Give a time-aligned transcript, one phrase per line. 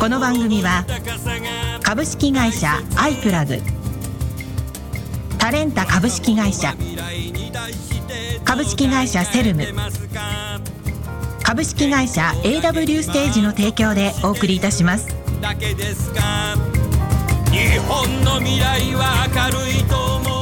[0.00, 0.86] この番組は
[1.82, 3.58] 株式会社アイプラグ。
[5.36, 6.74] タレンタ株式会社。
[8.42, 9.66] 株式会社セルム。
[11.42, 15.06] 株式会社 AW ステージの提供でお送りいたします。
[15.06, 15.14] 日
[17.86, 20.39] 本の未来は明るいと思う。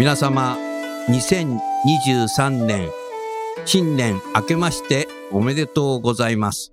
[0.00, 0.56] 皆様
[1.10, 2.88] 2023年
[3.66, 6.72] 新年明けましておめでとうございます。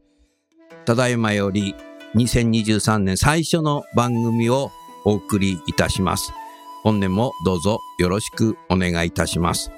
[0.85, 1.75] ただいまより
[2.15, 4.71] 2023年最初の番組を
[5.03, 6.31] お送りいたします。
[6.83, 9.73] 本年もどうぞよろしくお願いいたします。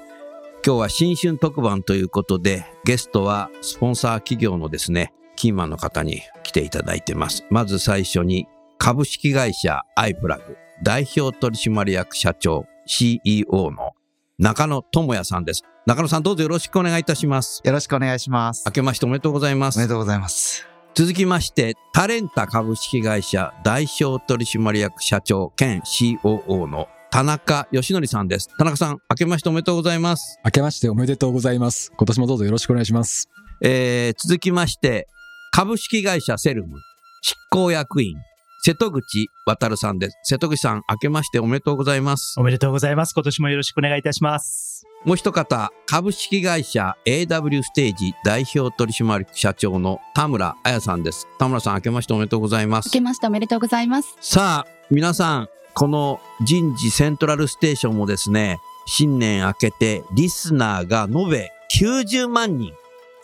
[0.64, 7.44] 今日は新春特番ということでゲストはスポンサー企業のですねキーマンの方に来ていただいてます。
[7.50, 8.46] まず最初に
[8.78, 13.92] 株式会社アイプラグ代表取締役社長 CEO の
[14.38, 15.62] 中野智也さんです。
[15.86, 17.62] 中野さんどうぞよろしくお願いいたします。
[17.64, 18.64] よろしくお願いします。
[18.66, 19.76] 明けましておめでとうございます。
[19.76, 20.66] おめでとうございます。
[20.94, 28.48] 続きまして、タレンタ株式会社代表取締役社長兼 COO の田中義則さんです。
[28.58, 30.40] 田中さん、明けましておめでとうございます。
[30.44, 31.92] 明けましておめでとうございます。
[31.96, 33.28] 今年もどうぞよろしくお願いします。
[33.62, 35.06] えー、続きまして、
[35.52, 36.76] 株式会社セルム
[37.22, 38.16] 執行役員
[38.62, 40.18] 瀬戸口渉さんです。
[40.22, 42.38] 瀬戸口さん、明けましておめでとうございます。
[42.38, 43.14] おめでとうございます。
[43.14, 44.84] 今年もよろしくお願いいたします。
[45.06, 51.26] もう一方、株式会社 AW ステージ代表取締役社長の田村彩さんです。
[51.38, 52.92] 田村さん、明けましておめでとうございます明。
[52.92, 54.14] けましておめでとうございます。
[54.20, 61.50] さあ、皆さん、この人事セントラルステーションもですね、新年明けてリスナーが延べ
[61.80, 62.74] 90万人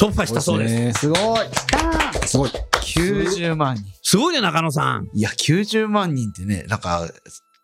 [0.01, 0.75] 突破したそうです。
[0.75, 0.93] ね。
[0.95, 1.47] すごい。
[2.25, 2.51] すごい。
[2.87, 3.85] 90万人。
[4.03, 5.09] すごいね、中野さん。
[5.15, 7.09] いや、90万人ってね、なんか、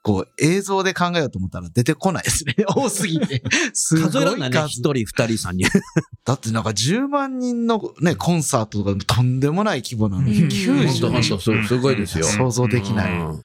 [0.03, 2.57] こう、映像で考えようと思ったら出てこないですね。
[2.75, 3.43] 多すぎて。
[3.73, 4.57] すごい数えられないね。
[4.57, 5.69] 数一人、二人、三人。
[6.25, 11.39] だってなんか10万人のね、コンサートとかとんでもない規模なのに、うん90万人。
[11.39, 13.13] すすごいですよ想像できない。
[13.13, 13.43] うん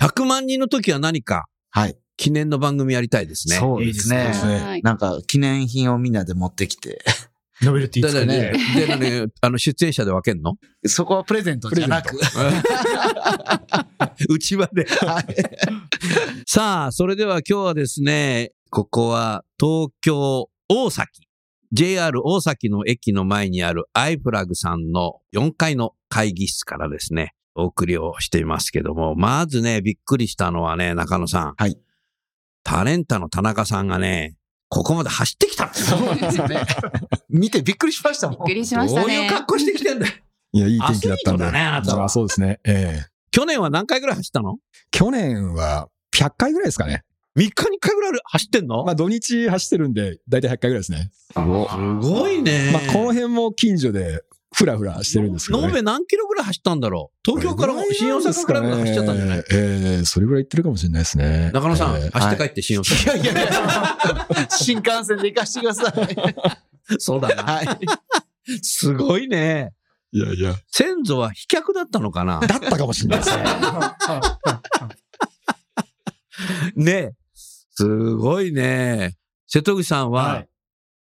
[0.00, 1.96] 100万人の時は何かはい。
[2.16, 3.56] 記念の番組やりたいですね。
[3.56, 4.34] そうですねいいで。
[4.34, 4.82] すねはい。
[4.82, 7.02] なんか、記念品をみんなで持ってきて、
[7.62, 8.98] ノベルティだだですかね。
[8.98, 10.54] で、ね、あの、出演者で分けんの
[10.86, 12.18] そこはプレゼントじゃなく、
[14.28, 14.86] うちわで。
[16.46, 21.26] さあ、それでは今日はですね、ここは東京大崎、
[21.72, 31.54] JR 大崎の駅の前にあるアイプラグさんの4階の会議室からですね、お送りをしていますけども、まずね、びっくりしたのはね、中野さん。
[31.56, 31.78] はい。
[32.64, 34.36] タレンタの田中さんがね、
[34.70, 36.62] ここまで走ってきたってそうですよね。
[37.28, 38.46] 見てびっくりしましたもん。
[38.46, 39.28] びっくりしましたどういうね。
[39.28, 40.12] 格好してきてんだよ。
[40.52, 41.44] いや、いい天気だったんで。
[41.44, 42.60] だねあなたはまあそうですね。
[42.64, 44.58] ええ去年は何回ぐらい走ったの？
[44.92, 47.02] 去年は100回ぐらいですかね。
[47.36, 51.10] ?3 日に1回ぐらい走ってんの、まあ土日走ってるんで、だいたい100回ぐらいですね。
[51.32, 52.70] すごいね。
[52.72, 54.22] まあこの辺も近所で
[54.60, 55.68] ふらふらしてるんですけど、ね。
[55.68, 57.18] 延べ何キロぐらい走ったんだろう？
[57.24, 59.38] 東京からも新大阪からぐらい走っちゃったんじゃない？
[59.38, 61.50] ええそれぐらい行ってるかもしれないですね。
[61.54, 63.04] 中野さん、ええ走って帰って新大阪。
[63.04, 66.98] いやいやいや、 新幹線で行かしてください。
[66.98, 67.42] そうだな。
[67.42, 67.66] はい。
[68.62, 69.72] すごいね。
[70.12, 70.54] いやいや。
[70.70, 72.40] 先祖は飛脚だったのかな？
[72.40, 73.44] だったかもしれないですね。
[76.76, 79.16] ねえすごいね。
[79.46, 80.46] 瀬戸口さんは、はい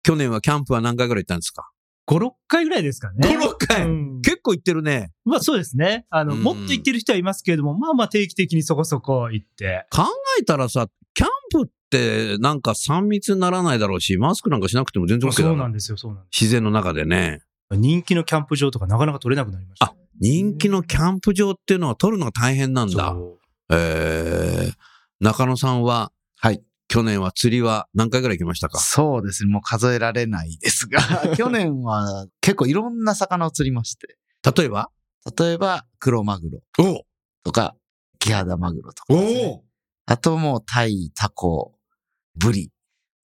[0.04, 1.68] 去年はキャンプは何回ぐらい行ったんですか？
[2.08, 3.28] 5、6回ぐらいですかね。
[3.28, 5.12] ?5、6回、うん結構行ってるね。
[5.24, 6.06] まあそうですね。
[6.10, 9.86] あの、うんもっと行ってる人はいますけれども、まあまあ定期的にそこそこ行って。
[9.90, 10.02] 考
[10.40, 17.40] えたらさ、キャンプってなんか3密にならないだろうし、マスクなんかしなくても全然 OK だなそうなんですよ、そうなんで自然の中でね。
[17.70, 17.76] す。
[17.76, 19.86] 人気のキャンプ場とかなかなか取れなくなりました。
[19.86, 23.10] あ人気のキャンプ場っていうのは取るのが大変なんだ。
[23.10, 23.38] そう
[23.70, 24.72] えー、
[25.20, 26.10] 中野さんは、
[26.40, 26.62] はい。
[26.88, 28.78] 去年は釣りは何回ぐらい行きましたか？
[28.78, 29.50] そうですね。
[29.52, 31.00] もう数えられないですが、
[31.36, 34.16] 去年は結構いろんな魚を釣りまして。
[34.56, 34.90] 例えば？
[35.38, 37.04] 例えば、黒マグロお
[37.44, 37.76] とか、
[38.18, 39.62] キハダマグロとかね、
[40.06, 41.74] あともう、タイ、タコ、
[42.36, 42.70] ブリ。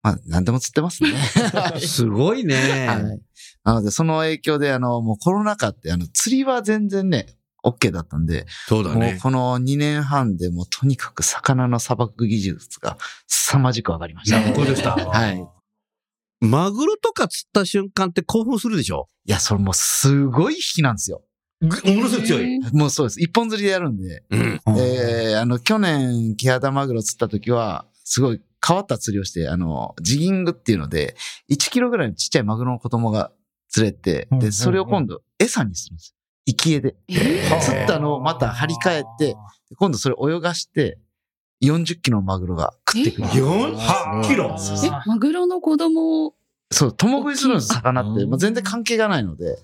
[0.02, 1.12] まあ、何でも釣ってますね。
[1.80, 2.86] すごいね。
[2.88, 3.20] はい。
[3.64, 9.18] なので、その影響で、あの、もうコロナ禍って、あの、釣りは全然ね、OK だったんで、もうそうだね。
[9.22, 14.40] この2年半でもうとにかく魚のさばく技術が凄まじく上がりました。
[14.40, 15.38] 本当ですかはい。
[15.38, 15.44] い
[16.40, 19.08] マグロとか釣った瞬間って興奮するでしょ？
[19.24, 21.22] や、それもうすごい引きなんですよ。
[21.62, 22.60] ものすごい強い。
[22.72, 23.20] もうそうです。
[23.20, 24.22] 一本釣りでやるんで。
[24.30, 24.60] うん。
[24.78, 31.16] えー、あの、去年、キハダマグロ釣った時は、すごい変わった釣りをして、あの、ジギングっていうので、
[31.50, 33.32] 1キロぐらいのちっちゃいマグロの子供が
[33.68, 36.16] 釣れて、で、それを今度餌にするんですよ。
[36.46, 36.94] 生き餌で。
[37.08, 39.36] 釣ったのをまた張り替えて、
[39.76, 40.98] 今度それ泳がして、
[41.62, 43.28] 40キロのマグロが食ってくる。
[43.28, 44.56] 4キロ？
[44.84, 46.34] え、マグロの子供を、
[46.70, 48.26] そう、共食いするんです、魚って。
[48.26, 49.56] もう全然関係がないので。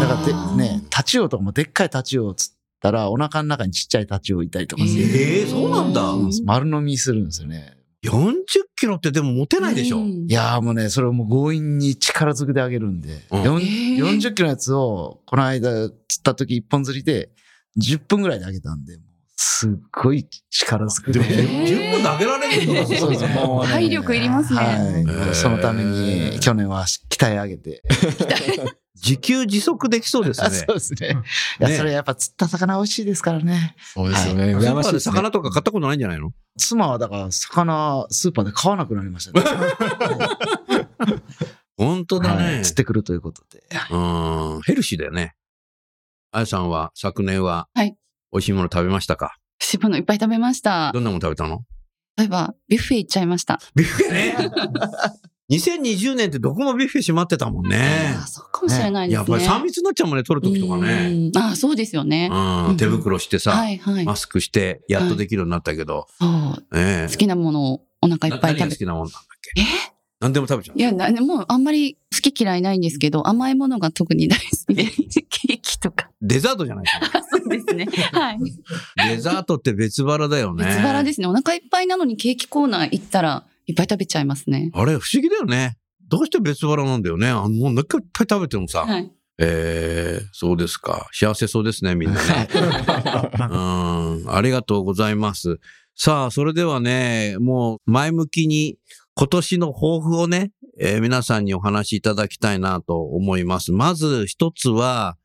[0.00, 5.02] だからで、ね、タチウオとかもでっかいタチウオを釣ったら、お腹の中にちっちゃいタチウオいたりとかする。
[5.02, 6.00] ええそうなんだ。
[6.00, 7.76] そうなんです丸飲みするんですよね。
[8.10, 8.34] 40
[8.76, 9.98] キロってでも持てないでしょ。
[9.98, 10.26] うん。
[10.28, 13.42] いやーもうね、それをもう強引に力ずくであげるんで、うん。
[13.42, 13.96] よんへー。
[13.96, 17.30] 40キロのやつを、この間釣った時一本釣りで、
[17.78, 18.98] 10分ぐらいであげたんで、
[19.38, 21.20] すっごい力ずくで。
[21.20, 23.26] でもえー十分投げられるのがすごいね。
[23.36, 24.68] もうね体力いりますねはい。
[25.04, 27.82] ーそのために、去年は鍛え上げて。
[28.96, 30.64] 自給自足できそうですあねそ。
[30.72, 31.18] うですね。
[31.60, 33.76] いや、ねそれやっぱ釣った魚美味しいですからね。
[33.92, 34.54] そうですよね。
[34.54, 35.14] スーパーで羨ましいですね。
[35.16, 36.32] 魚とか買ったことないんじゃないの？
[36.56, 39.46] 妻はだから魚、スーパーで買わなくなりましたね。
[41.76, 42.62] 本当だねはい。
[42.62, 43.62] 釣ってくるということで。
[43.90, 43.96] う
[44.58, 44.62] ん。
[44.62, 45.34] ヘルシーだよね。
[46.32, 47.96] あやさんは昨年は、はい
[48.32, 49.36] 美味しいもの食べましたか？
[49.58, 51.00] しばのいっぱい食べましたど。
[51.00, 51.62] んなもの食べたの？
[52.16, 53.60] 例えば、ビュッフェ行っちゃいました。
[53.74, 54.12] ビュッフェ？
[54.12, 54.36] ね。
[55.48, 58.26] 2020年ってどこもビュッフェ閉まってたもんねあ。
[58.26, 59.32] そうかもしれないですね。
[59.32, 61.30] やっぱり3密になっちゃうもんね、取る時とかね。
[61.34, 61.38] うん。
[61.38, 62.28] あそうですよね。
[62.32, 62.66] うん。
[62.70, 64.04] うん手袋してさ、はいはい。
[64.04, 66.66] マスクして、やっとできるようになったけど、そう。
[66.74, 69.22] ええ好きなものをお腹いっぱいな何が食べ好きなもんなんだっ
[69.54, 69.60] け？
[69.60, 69.64] え？
[70.18, 70.82] 何でも食べちゃうい。
[70.82, 74.84] や、なもうあんまり好き嫌いないんですけど、甘いものが特に大好きで、
[75.30, 76.05] ケーキとか。
[76.22, 77.86] デザートじゃないか そうですね。
[78.12, 78.38] はい。
[79.08, 80.64] デザートって別腹だよね。
[80.64, 81.26] 別腹ですね。
[81.26, 84.70] お腹いっぱいなのにケーキコーナー行ったら、いっぱい食べちゃいますね。
[84.74, 85.76] あれ、不思議だよね。
[86.08, 87.28] どうして別腹なんだよね。
[87.28, 88.80] あの、もういっぱい食べてもさ。
[88.80, 89.10] はい。
[89.38, 91.08] ええそうですか。
[91.12, 92.48] 幸せそうですね、みんなね。
[93.50, 93.56] う
[94.24, 95.58] ん、ありがとうございます。
[95.94, 98.78] さあ、それではね、もう前向きに
[99.14, 103.72] 今年の抱負をね、えー皆さんにお話しいただきたいなと思います。
[103.72, 105.16] まず一つは、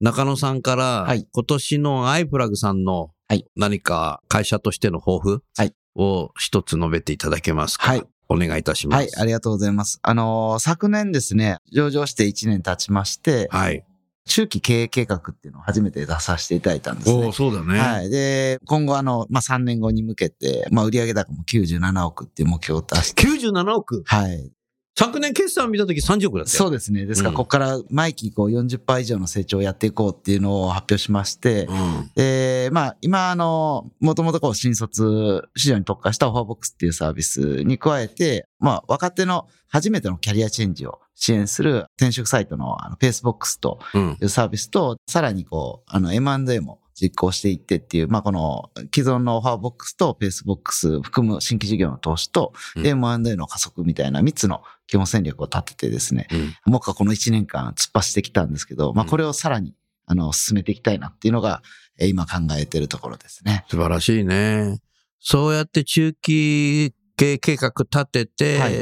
[0.00, 7.88] 中野さんから、はい今年のアイプラグさんのはい何か会社としての抱負はいを一つ述べていただけますか？
[7.88, 8.02] はい。
[8.30, 9.00] お願いいたします。
[9.00, 9.98] はい、ありがとうございます。
[10.02, 13.84] あのー昨年ですね、上場して1年経ちまして、はい。
[14.26, 17.32] 中期経営計画っていうのを初めて出させていただいたんですねおお。
[17.32, 17.78] そうだね。
[17.78, 18.10] はい。
[18.10, 24.02] で、今後あの、まあ、3年後に向けて、まあ、売上高も97億っていう目標を出して、97億？
[24.04, 24.52] はい。
[24.98, 26.58] 昨年決算見たとき30億だったよ。
[26.58, 27.06] そうですね。
[27.06, 32.10] ですから、うんここから毎期こう40%以上の成長をやっていこうっていうのを発表しまして、うん。
[32.16, 44.16] で、まあ、今、あの、もともとこう、新卒市場に特化した OfferBox っていうサービスに加えて、まあ、若手の初めてのキャリアチェンジを支援する転職サイトのあの PaceBox とうん。
[44.20, 56.26] いうサービスと、さらにこう、あの、M&A も実行していってっていう、まあ、この既存の OfferBox と PaceBox 含む新規事業の投資と、うん M&A の加速みたいな3つの基本戦略を立ててですね、
[56.66, 56.72] うん。
[56.72, 59.74] もうこの1年間突っ走ってきたんですけど、まあ、うんこれをさらに、
[60.06, 61.62] あの、進めていきたいなっていうのが、
[61.98, 63.64] えー今考えてるところですね。
[63.68, 64.80] 素晴らしいね。
[65.20, 68.74] そうやって中期経営計画立てて、はい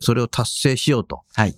[0.00, 1.56] それを達成しようとはい。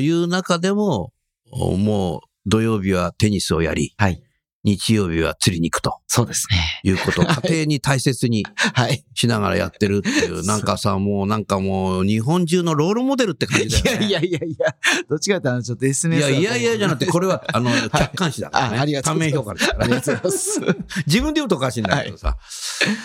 [0.00, 1.12] いう中でも、
[1.50, 4.22] もう土曜日はテニスをやり、はい。
[4.64, 6.80] 日曜日は釣りに行くとそうですね。
[6.84, 9.04] いうことを家庭に大切にはい。
[9.14, 14.06] しながらやってるっていう、 なんかさ、もうなんかもう日本中のロールモデルって感じだよね。
[14.06, 14.76] いやいやいやいや、
[15.08, 18.78] どっちかというとあの、ちょっとい SNS やいやいやじゃなくて、これは、 あの、い客観視だからね。
[18.78, 20.00] あありがとうございます単面評価ですからねありが。
[20.02, 20.60] とうございます。
[21.06, 22.36] 自分で言うとおかしいんだけどさ。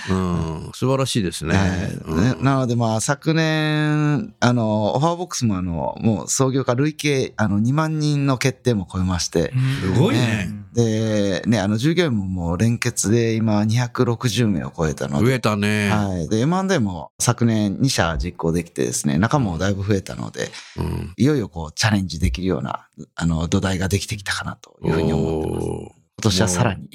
[0.10, 1.58] うん、素晴らしいですね。
[1.58, 1.70] はい
[2.06, 9.52] うんねなのでまあ昨年、あの、オファーボックスもあの、もう創業家累計、あの、2万人の決定も超えまして、
[9.82, 10.60] すごいね。
[10.74, 15.90] で、ね、あの、従業員ももう連結で今260名を超えたの増で、えたね。
[15.90, 16.30] はい。
[16.30, 25.68] で、M&A も昨年2社実行できてですね、仲間もだいぶ増えたので、うんいよいよこう、チャレンジできるような、あの、土台ができてきたかなというふうに思ってます。
[25.68, 25.92] 今
[26.22, 26.88] 年はさらに。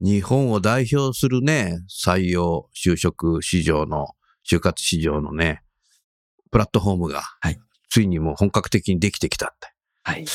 [0.00, 4.08] 日本を代表するね、採用、就職市場の、
[4.46, 5.62] 就活市場のね、
[6.50, 7.58] プラットフォームが、はい
[7.90, 10.26] ついにもう本格的にできてきたってはい。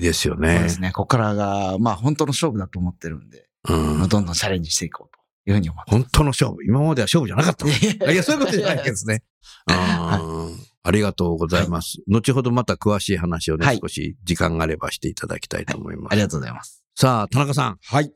[0.00, 0.58] ですよそうね。
[0.60, 0.92] ですね。
[0.92, 6.64] ここからが、まあ本当の勝負だと思ってるんで、うんどんどんチャレンジしていこうというふうに思って本当の勝負。
[6.64, 7.66] 今までは勝負じゃなかった。
[8.12, 9.22] いや、そういうことじゃないけどですね。
[9.68, 11.98] うんありがとうございます。
[12.08, 16.12] 後ほどまた詳しい話をね、はい少し時間があればしていただきたいと思います。
[16.12, 16.82] ありがとうございます。
[16.96, 18.10] さあ、田中さん、はい。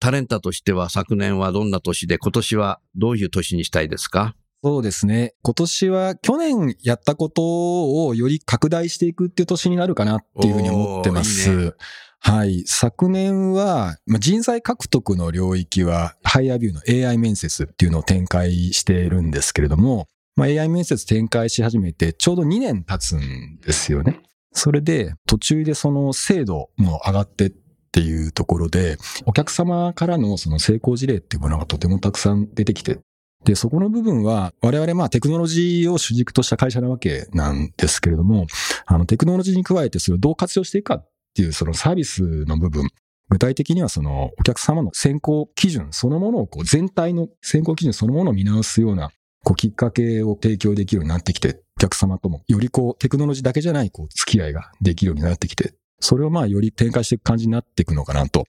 [0.00, 4.34] タレンタとしては昨年はどんな年で、今年はどういう年にしたいですか？
[4.62, 5.34] そうですね。
[5.42, 11.74] 今年は去年やったことをより拡大していくっていう年になるかなっていうふうに思ってます。
[12.22, 12.64] はい。
[12.66, 24.20] 昨年は、まあ、人材獲得の領域は、ハイアビューの AI 面接っていうのを展開しているんですけれども、まあ、AI 面接展開し始めてちょうど2年経つんですよね。
[24.52, 27.52] それで途中でその精度も上がってっ
[27.92, 33.00] ていうところで、お客様からのその成功事例っていうものがとてもたくさん出てきて
[33.44, 38.46] で、そこの部分は、我々まあテクノロジーを主軸とした会社なわけなんですけれども、
[38.86, 42.88] あのテクノロジーに加えてそれをどう活用していくかっていうそのサービスの部分、
[43.30, 49.10] 具体的にはそのお客様の選考基準そのものをこう全体の選考基準そのものを見直すような
[49.44, 58.44] こうきっかけを提供できるようになってきて、お客様ともよりこうテクノロジーだけじゃないこう付き合いができるようになってきて、それをまあより展開していく感じになっていくのかなと。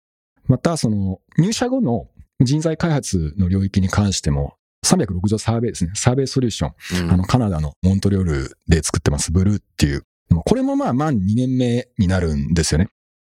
[0.47, 2.07] またその入社後の
[2.41, 5.91] 人材開発の領域に関しても、360サーベイですね。
[5.95, 7.03] サーベイソリューション。
[7.05, 10.03] うんあの、カナダのモントリオールで作ってます、ブルーっていう。
[10.45, 12.89] これもまあ、満2年目になるんですよね。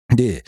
[0.09, 0.43] で、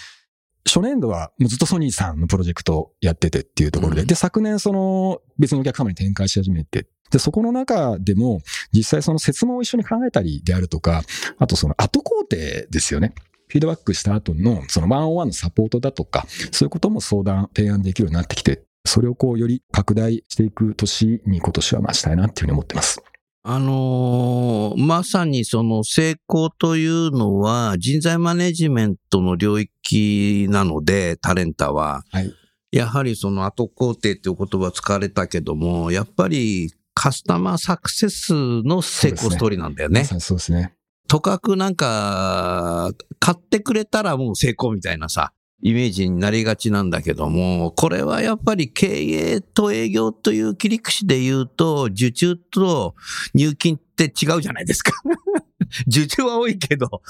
[0.65, 8.41] 初年度はもうずっとソニーさんのプロジェクトやっててっていうところで、うんで、昨年その別のお客様に展開し始めて、で、そこの中でも
[8.71, 11.01] 実際その説問を一緒に考えたりであるとか、
[11.37, 12.35] あとその後工程
[12.69, 13.13] ですよね。
[13.47, 23.01] フィードバックした後のそのワンオンワンのサポートだとか、そういうことも相談、提案できるようになってきて、それをこうより拡大していく年に今年は増したいなっていうふうに思ってます。
[23.43, 32.03] あのーまさにその成功というのは人材マネジメントの領域なので、タレンタは。
[32.11, 32.33] はい。
[32.71, 38.33] やはりその後工程っていう言葉使われたけども、やっぱりカスタマーサクセス
[38.63, 40.75] の成功ストーリーなんだよねそうですね。
[41.07, 52.95] とかくなんか、買ってくれたらもう成功みたいなさ、イメージになりがちなんだけども、これはやっぱり経営と営業という切り口で言うと、受注と
[53.33, 54.93] 入金って違うじゃないですか。
[55.87, 57.01] 受注は多いけど、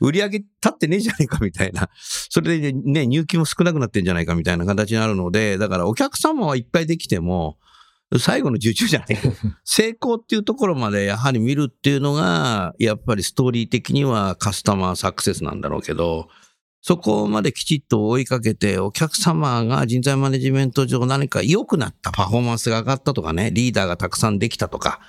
[0.00, 1.88] 売り上げ立ってねえじゃねえかみたいな。
[1.96, 7.58] それでね、入金も少なくなってんじゃないかみたいな形になるので、だからお客様はいっぱいできても、
[8.18, 9.18] 最後の受注じゃない。
[9.64, 16.28] 成功っていうところまでやはり見るっていうのが、やっぱりストーリー的にはカスタマーサクセスなんだろうけど、
[16.86, 25.00] そこまできちっと追いかけて、お客様が人材マネジメント上何か良くなったパフォーマンスが上がったとかね、リーダーがたくさんできたとか、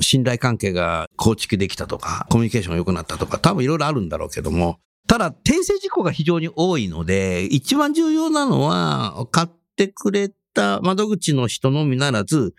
[0.00, 12.54] 信頼関係が構築できたとか、コミュニケーションが良くなったとか、多分いろいろあるんだろうけども、ただ、訂正事項が非常に多いので、一番重要なのは、買ってくれた窓口の人のみならず、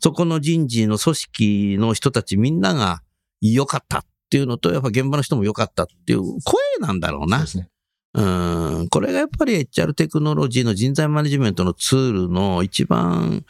[0.00, 3.02] そこの人事の組織の人たちみんなが
[3.42, 7.50] 良かったっていうのと、やっぱ現場の人も良かったっていう声なんだろうなそうで。
[7.50, 7.68] すね。
[8.16, 8.88] うん。
[8.88, 13.44] これがやっぱり HR テクノロジーの人材マネジメントのツールの一番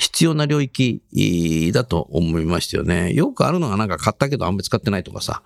[0.00, 1.00] 必要な領域
[1.72, 3.12] だと思いましたよね。
[3.12, 5.42] よくあるのがなんか買ったけどあんまり使ってないとかさ。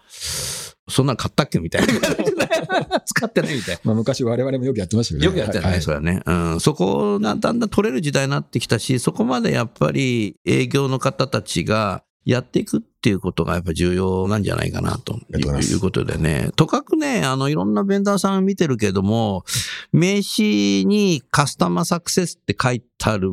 [0.88, 1.92] そんなん買ったっけみたいな。
[3.04, 3.80] 使ってないみたいな。
[3.84, 5.26] まあ昔我々もよくやってましたよね。
[5.26, 6.22] よくやってるね、はいそれはね。
[6.24, 6.60] うん。
[6.60, 16.50] そこがだんだん取れる時代になってきたし、そこまでやっぱり営業の方たちがやっていくっていうことがやっぱ重要なんじゃないかなといますいうことでね。
[16.56, 19.44] とかくね、あの、いろんなベンダーさん見てるけども、
[19.92, 23.30] 名刺にカスタマーサクセスって書いてある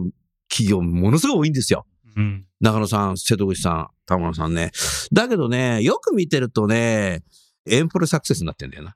[0.49, 1.85] 企業ものすごい多いんですよ。
[2.15, 2.45] うん。
[2.59, 4.71] 中野さん、瀬戸口さん、田村さんね。
[5.13, 7.23] だけどね、よく見てるとね、
[7.67, 8.95] エンプロサクセスになってんだよな。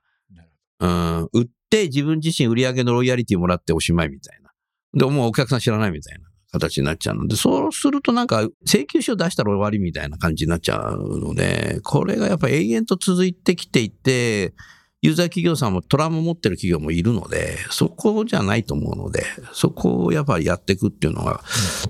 [0.80, 0.86] う
[1.22, 1.28] ん。
[1.32, 4.52] 売って自分自身売り上げのロイヤリティもらっておしまいみたいな。
[4.92, 14.54] で、もうお客さん知らないみたいな形になっちゃうので、そうするとなんか請求書出したら終わりみたいな感じになっちゃうので、これがやっぱ永遠と続いてきていて、
[15.02, 21.42] ユーザー企業さんもトラウマ持ってる企業もいるので、そこじゃないと思うので、そこをやっぱりやっていくっていうのが、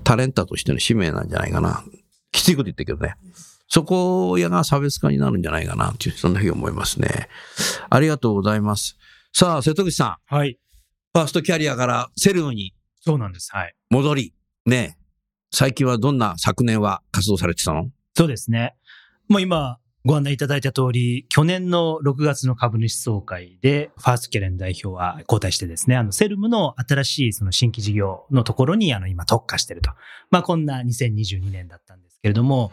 [0.03, 1.85] タレンターとしての使命なんじゃないかな。
[2.33, 3.15] きついこと言ってるけどね。
[3.69, 7.29] そこが差別化になるんじゃないかなっていう、そんなふうに思いますね。
[7.89, 8.97] ありがとうございます。
[9.31, 10.59] さあ、瀬戸口さん、はい。
[11.13, 13.49] ファーストキャリアからセルムにそうなんです。
[13.53, 13.73] はい。
[13.89, 14.33] 戻り、
[14.65, 14.97] ね
[15.51, 17.89] 最近はどんな昨年は活動されてたの？
[18.13, 18.75] そうですね。
[19.29, 29.91] もう今、ご案内いただいた通り、去年の6月の株主総会で、ファーストキャレン代表は交代してですね、あの、セルムの新しいその新規事業のところに、あの、今特化してると。
[30.29, 32.71] まあ、こんな2022年だったんですけれども、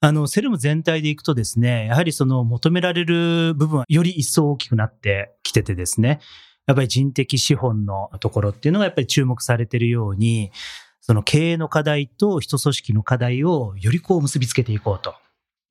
[0.00, 6.20] あの、セルム全体でいくとですね、やはりその求められる部分はより一層大きくなってきててですね、
[6.66, 10.52] やっぱり人的資本のところっていうのがやっぱり注目されているように、
[11.02, 15.14] その経営の課題と人組織の課題をよりこう結びつけていこうと。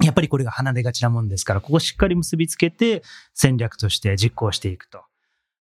[0.04, 3.02] やっぱりこれが離れがちなもんですから、ここをしっかり結びつけて
[3.34, 5.04] 戦略として実行していくと。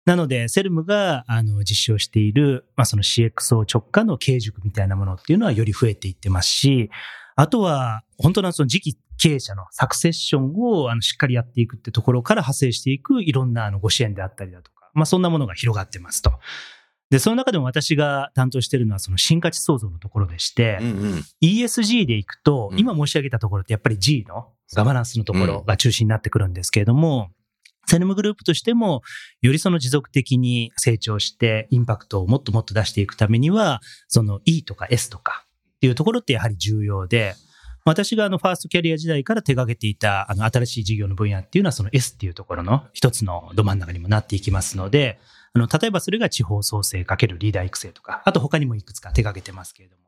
[0.05, 6.89] なので、セルムが、あの、実証している、まあ、その CXO 直下の経営塾みたいなものっていうのはより増えていってますし、
[7.35, 16.31] あとは、本当なその次期経営者の succession を、あの、しっかりやっていくってところから派生していくいろんな、あの、ご支援であったりだとか、まあ、そんなものが広がってますと。
[17.09, 21.23] で、その中でも私が担当しているのはその新価値創造のところでして、うんうん。
[21.41, 27.29] ESG でいくとう、ん今申し上げたところってやっぱり G のガバナンスのところが中心になってくるんですけれども、
[27.87, 29.01] セルムグループとしても、
[29.41, 35.45] よりその持続的に成長して、インパクトをもっともっと出していくためには、その E とか S とか
[35.77, 37.33] っていうところってやはり重要で、
[37.85, 45.17] 私があの first career 時代から手掛けていたあの新しい事業の分野っていうのはその S っていうところの一つのど真ん中にもなっていきますので、
[45.53, 50.03] あの、例えばそれが地方創生かけるリーダー育成とか、あと他にもいくつか手掛けてますけれども、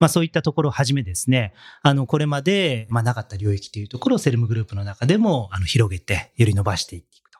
[0.00, 1.52] まあそういったところをはじめですね、
[1.82, 7.38] あの、これまで、まあなかった領域というところをセルムグループの中でも、あの、広げて、より伸ばしていっていくと。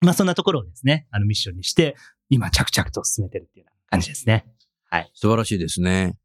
[0.00, 1.96] まあそんなところをですね、あの、ミッションにして、
[2.28, 4.46] 今着々と進めてるっていうような感じですね。
[4.88, 5.10] はい。
[5.14, 6.16] 素晴らしいですね。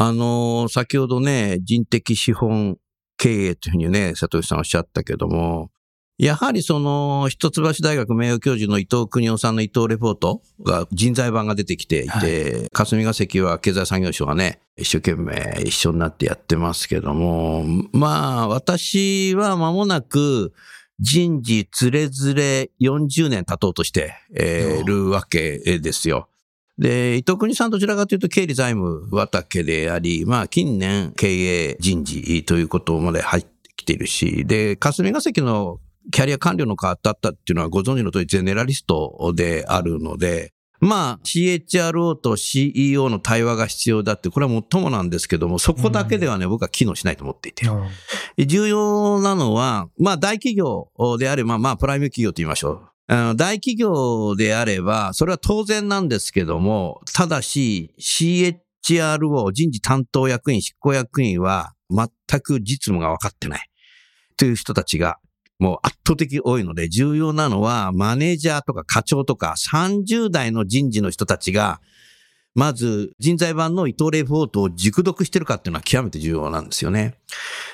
[0.00, 2.78] あの先ほどね、人的資本
[3.16, 5.72] 経営というふうにね、佐藤さんおっしゃったけども、
[6.18, 20.52] やはりその、一橋大学名誉教授の伊藤邦夫さんの伊藤レポートが人材版が出てきていて、霞が関は経済産業省がね、一生懸命一緒になってやってますけども、まあ、私は間もなく、
[20.98, 26.28] 人事つれづれ40年経とうとして、えーるわけですよ。
[26.76, 35.78] で、伊藤国さんどちらかというと経理財務畑であり、まあ近年経営人事ということまで入ってきているし、で、霞が関の
[36.10, 47.66] キャリア官僚の方だったっていうのはご存知の通りゼネラリストであるので、まあ CHRO と CEO の対話が必要だって、これは最もなんですけども、そこだけではね、僕は機能しないと思っていて。
[48.46, 50.88] 重要なのは、まあ大企業
[51.18, 52.88] であれば、まあプライム企業と言いましょう。
[53.36, 63.68] 大企業であれば、それは当然なんですけども、ただし CHRO 人事担当役員、執行役員は全く実務が分かってない
[64.36, 65.18] という人たちが
[65.58, 71.80] もう圧倒的多いので、重要なのはマネージャーとか課長とか30代の人事の人たちが、
[72.54, 77.14] まず人材版の伊藤レポートを熟読してるかっていうのは極めて重要なんですよね。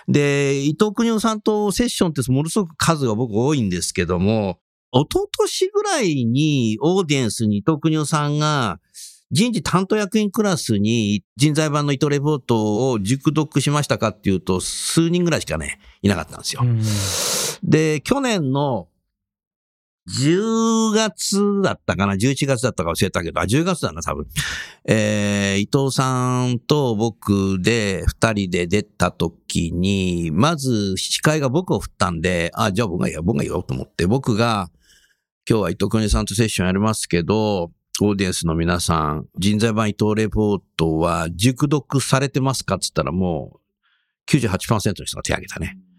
[0.09, 4.59] で、伊藤邦夫さんとセッションってものすごく数が僕多いんですけども、
[4.93, 8.79] 一昨年ぐらいにオーディエンスに伊藤邦夫さんが
[9.31, 16.63] 人事担当役員クラスに人材版の伊藤レポートを熟読しましたかっていうと数人ぐらいしかね、いなかったんですよ。
[17.65, 18.89] で、去年の
[20.07, 24.27] 10月だったかな ?11 月だったか忘れたけど、あ、10月だな、多分。
[24.87, 34.71] えー、伊藤さんと僕で二人で出た時に、まず司会が僕を振ったんで、あ、じゃあ僕がいいや、僕がいいよと思って、僕が、
[35.49, 37.71] 今日は伊藤邦さんとセッションやりますけど、
[38.03, 43.61] オーディエンスの皆さん、人材版伊藤レポートは熟読されてますかって言ったらも
[44.29, 45.79] う98%の人が手を挙げたね。
[45.89, 45.94] うん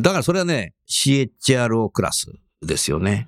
[0.00, 3.26] だからそれはね、CHRO クラスですよね。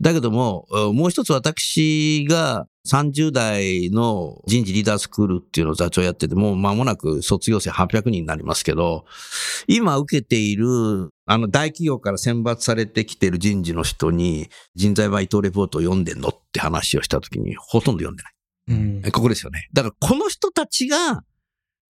[0.00, 9.04] だけども、もう一つ私が30代の人事リーダースクールっていうのを座長やってて、もう間もなく卒業生800人になりますけど、
[9.68, 18.32] 今受けている、あの大企業から選抜されてきている人事の人に、人材版伊藤レポートを読んでんのって話をしたときに、ほとんど読んでない。
[18.68, 19.68] うんえここですよね。
[19.72, 21.24] だからこの人たちが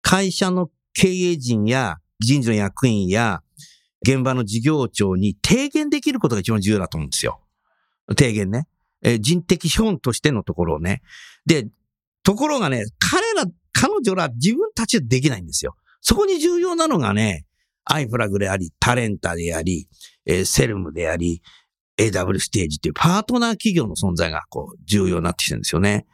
[0.03, 3.43] 会社の経営陣や人事の役員や
[4.03, 7.41] 現場の事業長に提言できることが一番重要だと思うんですよ。
[8.17, 8.67] 提言ね。
[9.03, 11.03] えー人的資本としてのところをね。
[11.47, 11.69] で、
[12.23, 15.77] ところがね、彼ら、彼女ら自分たちはできないんですよ。
[16.01, 17.47] そこに重要なのがね、
[17.85, 19.89] アイプラグであり、タレンタであり、
[20.27, 21.43] えーセルムであり、
[21.99, 26.07] AW ステージっていうパートナー企業の存在がこう重要になってきてるんですよね。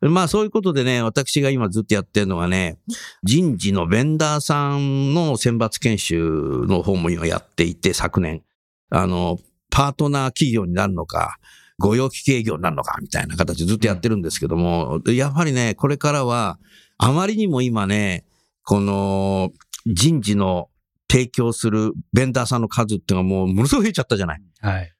[0.00, 2.78] まあそういうことでね、私が今ずっとやってるのはね、
[3.22, 8.42] 人事のベンダーさんの選抜研修の方も今やっていて、昨年。
[8.90, 9.38] あの、
[9.70, 11.38] パートナー企業になるのか、
[11.78, 16.58] 御用聞き営業になるのか、みたいな形でずっとやってるんですけども、やはりね、これからは、
[16.98, 18.24] あまりにも今ね、
[18.64, 19.52] この
[19.86, 20.68] 人事の
[21.10, 24.42] 提供するベンダーさんの数っていうのがもうものすごい増えちゃったじゃない。
[24.60, 24.92] はい。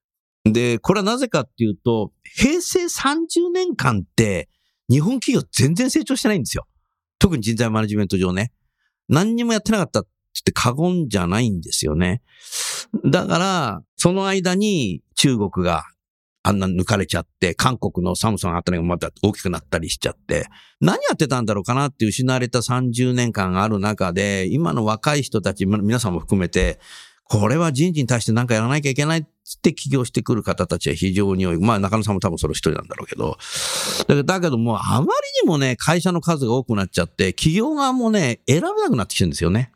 [0.45, 4.49] で、これはなぜかっていうと、平成30年間って、
[4.90, 6.66] 日本企業全然成長してないんですよ。
[7.18, 8.53] 特に人材マネジメント上ね。
[9.09, 12.22] 何にもやってなかったって言って過言じゃないんですよね。
[13.05, 15.85] だから、その間に中国が
[16.42, 20.46] あんな抜かれちゃって、韓国のサムソンあたりがまた大きくなったりしちゃって、
[20.81, 26.81] 何やってたんだろうかなって失われた30年間がある中で、今の若い人たち、皆さんも含めて、
[27.24, 29.26] これは人事に対して何かやらなきゃいけない
[29.59, 31.59] って起業してくる方たちは非常に多い。
[31.59, 33.39] まあ中野さんも多分その一人なんだろうけど。
[34.01, 35.09] だけど、だけどもうあまり
[35.43, 39.73] にもね、会社の数が多くなっちゃって、企業側もね、選べなくなってきてるんですよね。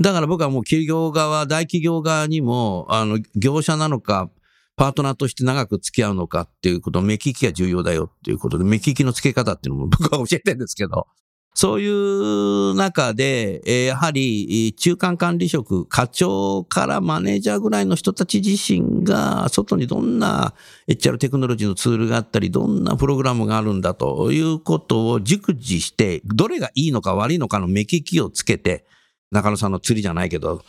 [0.00, 4.30] だから僕はもう企業側、大企業側にも、あの、業者なのか、
[4.76, 11.06] パートナーとして長く付き合うのかっていうこと、目利きが重要だよっていうことで、目利きの付け方っていうのも僕は教えてるんですけど、
[11.54, 20.54] そういう中で、えーやはり中間管理職、課長からマネージャーぐらいの人たち自身が、外にどんな
[20.88, 28.86] HR テクノロジーのツールがあったり、どんなプログラムがあるんだということを熟知して、どれがいいのか悪いのかの目利きをつけて、
[29.30, 30.62] 中野さんの釣りじゃないけど、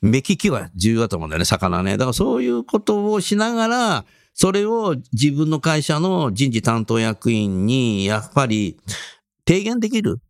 [0.00, 1.92] 目利きは重要だと思うんだよね、魚ね。
[1.92, 8.78] だからそういうことをしながら、それを自分の会社の人事担当役員に、やっぱり
[9.46, 10.20] 提言できる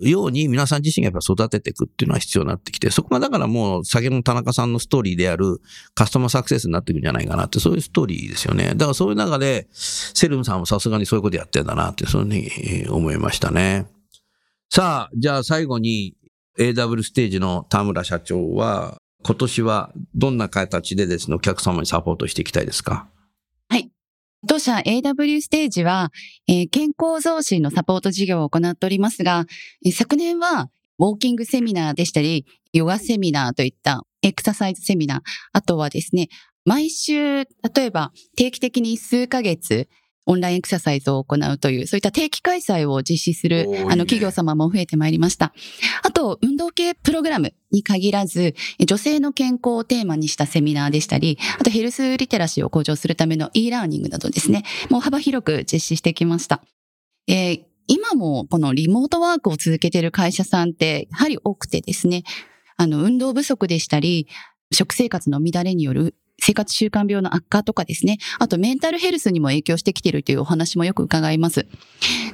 [0.00, 5.60] ように皆さん自身がやっぱ育てていくっていうのは必要になってきて、そこがだからもう先の田中さんのストーリーである
[5.94, 8.74] カスタマーサクセスになっていくんじゃないかなって、そういうストーリーですよね。
[8.74, 13.86] だからそういう中で、セルムさんもさすがにそういうことやってんだなって、そういうふうに思いましたね。
[14.70, 16.14] さあ、じゃあ最後に
[16.58, 23.08] AW ステージの田村社長は、今年はどんな形でですね、お客様にサポートしていきたいですか？
[24.48, 26.10] 当社 AW ステージは、
[26.48, 29.44] えー健康増進のサポート事業を行っておりますが、
[29.84, 35.20] えー昨年はウォーキングセミナーでしたり、ヨガセミナーといったエクササイズセミナー、
[35.52, 36.28] あとはですね、
[36.64, 39.86] 毎週、例えば定期的に数ヶ月、
[40.28, 45.54] オンラインエクササイズを行うという、そういった定期開催を実施するねあの企業様も増えてまいりました。
[46.02, 56.62] あと、運動系プログラムに限らず、え女性の健康をテーマにしたセミナーでしたり、あとヘルスリテラシーを向上するための e ラーニングなどですね、もう幅広く実施してきました。
[57.26, 62.22] えー今もこのリモートワークを続けている会社さんってやはり多くてですね、
[62.76, 64.28] あの運動不足でしたり、
[64.72, 71.66] 食生活の乱れによる生活習慣病の悪化とかですね、あとメンタルヘルスにも影響してきているというお話もよく伺います。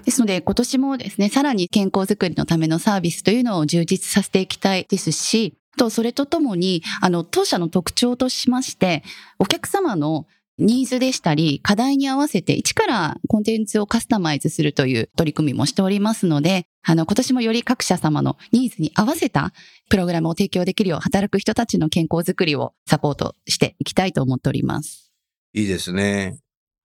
[0.05, 9.03] ですので今年もですね、さらに健康づくりのためのサービスというのを充実させていきたいですし、と、それとともに、あの、当社の特徴としまして、
[9.39, 10.27] お客様の
[10.59, 19.53] ニーズでしたり、課題に合わせて一からコンテンツをカスタマイズするという取り組みもしておりますので、あの、今年もより各社様のニーズに合わせた
[19.91, 25.13] プログラムを提供できるよう働く人たちの健康づくりをサポートしていきたいと思っております。
[25.55, 26.39] いいですね。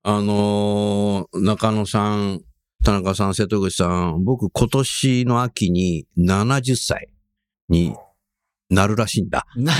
[0.03, 2.41] あのー中野さん、
[2.83, 7.09] 田中さん、瀬戸口さん、僕今年の秋に70歳
[7.67, 7.93] に
[8.69, 9.47] なるらしいんだ。
[9.55, 9.79] なる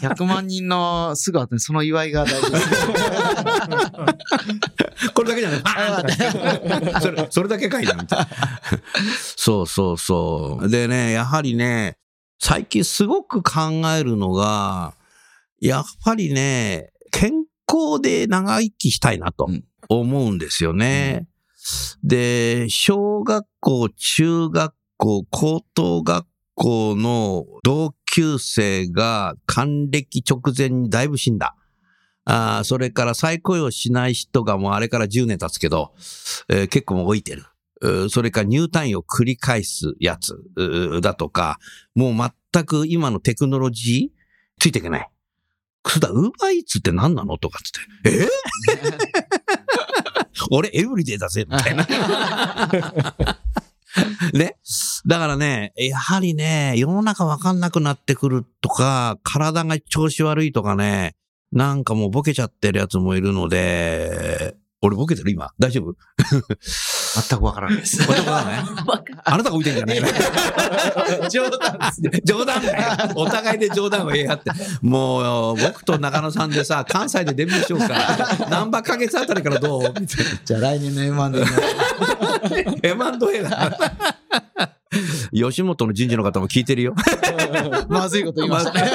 [0.00, 2.86] 100万人のすぐ後にその祝いが大事です。
[5.14, 5.62] これだけじゃない。
[7.02, 8.28] それ、それだけかいな、みたいな。
[9.36, 10.68] そうそうそう。
[10.70, 11.98] でね、やはりね、
[12.40, 14.94] 最近すごく考えるのが、
[15.60, 21.28] やっぱりね、健康で長生きしたいなとうん思うんですよね。
[22.02, 26.26] で、小学校、中学校、高等学
[26.62, 31.56] 校の同級生が還暦直前にだいぶ死んだ。
[32.24, 35.92] あーそれから再雇用しない人がもうあれから10年経つけど、
[36.48, 37.44] えー結構もう老いてる。
[38.10, 40.36] それから入退院を繰り返すやつ
[41.02, 41.58] だとか、
[41.96, 45.08] もう全く今のテクノロジーついていけない。
[45.84, 48.20] そうだ、ウーバーイーツって何なのとかっつって。
[48.22, 48.28] え？
[50.52, 51.86] 俺エブリデイだぜみたいな。
[54.32, 54.56] ね。
[55.06, 61.14] だからね、やはりね、世の中わかんなくなってくるとか、体が調子悪いとかね、
[61.52, 65.94] なんかもうボケちゃってるやつもいるので、俺ボケてる今大丈夫？
[67.28, 68.02] 全くわから ないです。
[68.02, 68.62] 男だね。
[69.24, 70.00] あなたが置いてんじゃない
[71.30, 72.10] 冗談ですね。
[72.24, 73.12] 冗談だよ。
[73.16, 74.50] お互いで冗談を言い合って。
[74.80, 78.46] もう、僕と中野さんでさ、関西でデビューしようか。
[78.50, 79.82] 何番ヶ月あたりからどう？
[79.82, 80.06] みたい
[80.44, 81.46] じゃあ来年の M1 でね。
[82.82, 82.88] な。
[82.90, 83.78] M&A だ。
[85.32, 86.94] 吉本の人事の方も聞いてるよ。
[87.88, 88.90] まずいこと言いましたね。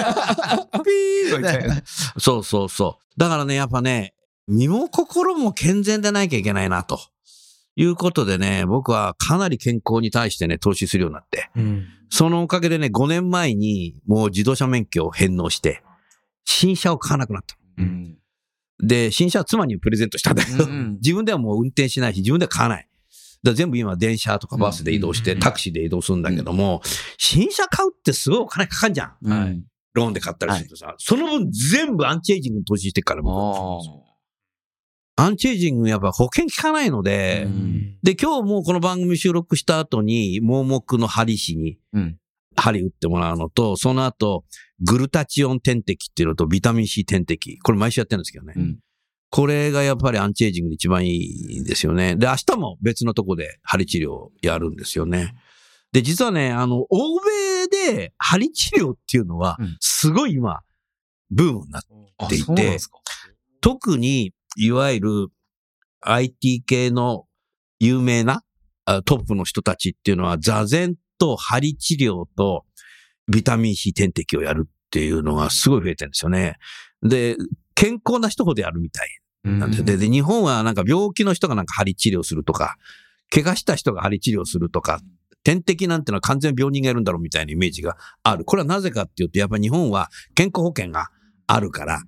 [0.84, 1.82] ピーみたいな。
[2.20, 3.20] そうそうそう。
[3.20, 4.14] だからね、やっぱね、
[4.48, 7.00] 身も心も健全でなきゃいけないな、と
[7.78, 11.52] いうことでね、僕はかなり健康に対してね、投資するようになって。
[11.56, 11.86] うん。
[12.10, 15.84] そのおかげでね、5年前にもう自動車免許を返納して、
[16.44, 17.56] 新車を買わなくなった。
[17.78, 18.18] うん
[18.80, 22.88] で、新車は妻にプレゼントしたんだけど、うん 自分ではもう運転しないし、自分では買わない。
[23.44, 26.82] だ全部今電車とかバスで移動して、うんタクシーで移動するんだけども、
[27.18, 29.28] 新車買うってすごいお金かかんじゃん。
[29.28, 29.64] はい。
[29.94, 34.07] ローンで買ったりするとさ、その分全部アンチエイジングに投資してっから、僕お
[35.20, 42.18] アンチエイジングやっぱ保険効かないので、うんで、今日もうこの番組収録した後に、盲目の針師に、うん
[42.60, 44.44] 針打ってもらうのと、その後、
[44.80, 47.60] グルタチオン点滴っていうのとビタミン C 点滴。
[47.60, 48.54] これ毎週やってるんですけどね。
[48.56, 48.80] うん
[49.30, 52.16] これがやっぱりアンチエイジングで一番いいんですよね。
[52.16, 55.36] で、明日も別のとこで針治療をやるんですよね。
[55.92, 60.62] で、実はね、あの、欧米で針治療っていうのはうん、すごい今、
[61.30, 62.78] ブームになっていてそうなん
[63.60, 65.28] 特に、いわゆる
[66.02, 67.26] IT 系の
[67.80, 68.44] 有名な
[68.86, 72.66] あトップの人たちっていうのは、座禅と針治療と
[73.32, 76.56] ビタミン C 点滴をやるっていうのがすごい増えてるんですよね。
[77.04, 77.36] で、
[77.76, 79.10] 健康な人ほどやるみたい
[79.44, 79.86] なんですよ。
[79.86, 82.78] で、で日本はなんか病気の人がなんか針治療するとか、
[83.30, 85.00] 怪我した人が針治療するとか、
[85.44, 88.46] 点滴なんてのは完全に病人がやるんだろうみたいなイメージがある。
[88.46, 91.10] これはなぜかっていうと、やっぱり日本は健康保険が
[91.46, 92.02] あるから、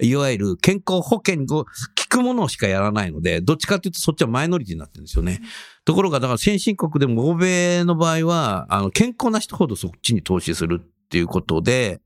[0.00, 1.66] いわゆる健康保険を効
[2.08, 5.40] くものしかやらないので、どっちかっていうとそっちはマイノリティになってるんですよね。
[5.84, 12.00] ところが、だから先進国でも欧米の場合は、あの、健康な人ほどそっちに投資するっていうことで、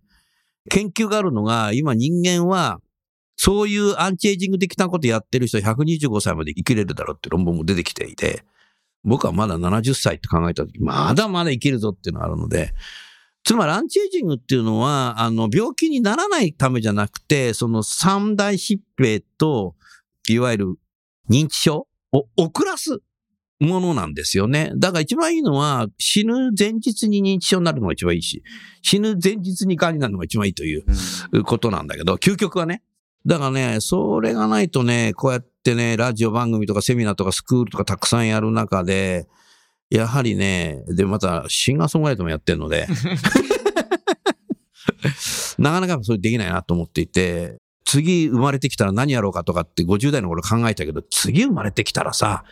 [0.70, 2.81] 研究があるのが、今人間は、
[3.37, 8.42] そういうアンチエイジング的なことやってる人125歳まで生きれるだろうって論文も出てきていて、
[9.05, 12.74] 僕はまだ70歳って考えたとき、まだまだ生きるぞっていうのがあるので、
[13.44, 19.74] つまりアンチエイジングっていうのは、あの、病気にならないためじゃなくて、その三大疾病と、
[20.29, 20.74] いわゆる
[21.31, 23.01] 認知症を遅らす
[23.61, 24.72] ものなんですよね。
[24.77, 28.42] だから一番いいのは、死ぬ前日に認知症になるのが一番いいし、
[28.83, 30.85] 死ぬ前日に癌になるのが一番いいという
[31.44, 32.83] ことなんだけど、究極はね。
[33.27, 39.27] だからね、それがないとね、こうやってね、ラジオ番組とかセミナーとかスクールとかたくさんやる中で、
[39.90, 42.87] やはりね、で、またシンガーソングライトもやってるので、
[45.59, 52.44] なかなかそれできないなと思っていて、次生まれてきたら何やろうかとかって50代の頃考えたけど、次生まれてきたらさ、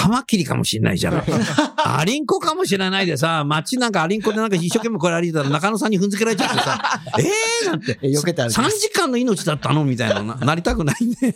[0.00, 1.22] カマキリかもしれないじゃん。
[1.84, 11.34] アリンコかもしれないでさ、街なんかアリンコでなんか一生懸命これ歩いてたら中野さんに踏んづけられちゃってさ、 えーなんて、え避けて歩き3ます時間の命だったのみたいなな、なりたくないね。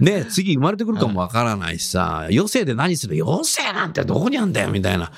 [0.00, 3.22] ね次生まれてくるかもわからないしさ、余生で何する？
[3.24, 5.12] 余生なんてどこにあんだよみたいな。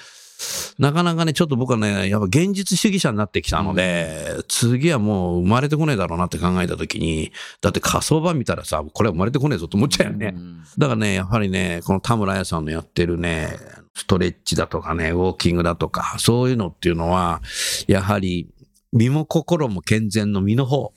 [0.79, 10.35] なかなかね、ちょっと僕はね、やっぱ現実主義者になってきたので、次はもう生まれてこねえだろうなって考えたときに、だって火葬場見たらさ、これは生まれてこねえぞと思っちゃうよね。
[10.79, 13.48] だからね、やはりね、この田村彩さんのやってるね、
[13.94, 17.42] ストレッチだとかね、ウォーキングだとか、そういうのっていうのは、
[17.88, 18.48] やはり
[18.92, 20.92] 身も心も健全の身の方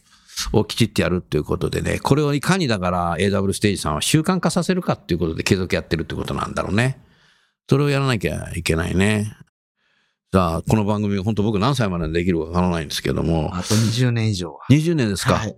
[0.54, 7.00] をきちっとやるっていうことでね、これをいかにだから AW ステージさんは習慣化させるかっていうことで継続やってるってことなんだろうね。
[7.72, 9.34] それをやらなきゃいけないね。
[10.34, 14.60] さあ、この番組、本当僕何歳までできるかわからないんですけども、あと20年以上は。
[14.70, 15.56] 20年ですか、はい。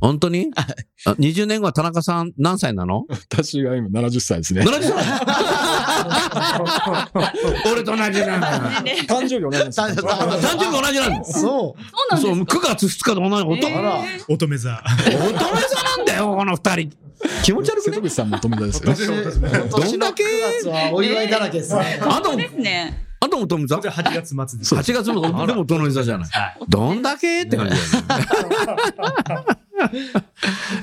[0.00, 0.48] 本当に？
[1.04, 3.04] あ ?20 年後は田中さん何歳なの？
[3.10, 4.62] 私が今70歳ですね。
[4.62, 4.94] ?70 歳
[7.70, 8.82] 俺と同じなんだ。
[9.06, 9.80] 誕生日同じです。
[9.82, 11.24] 誕生日同じなんだ。
[11.24, 11.42] そう。
[11.42, 11.76] そう
[12.10, 13.42] なんそう、ですか9月2日で同じ。
[14.32, 14.82] 乙女座。
[15.28, 17.09] 乙女座なんだよ、この二人。
[17.44, 17.96] 気持ち悪くね？
[17.96, 19.12] 瀬戸口さんも乙女座ですよ。
[19.70, 20.26] どんだけ？9
[20.62, 21.98] 月はお祝いだらけですね。
[22.02, 23.06] あんたも、ですね。
[23.20, 23.80] あんたも乙女座？
[23.80, 24.74] じゃあ8月末です。
[24.74, 26.28] ?8 月の、でも乙女座じゃない？
[26.30, 26.58] はい。
[26.68, 27.42] どんだけ？
[27.42, 27.82] って感じだよ
[29.42, 29.46] ね。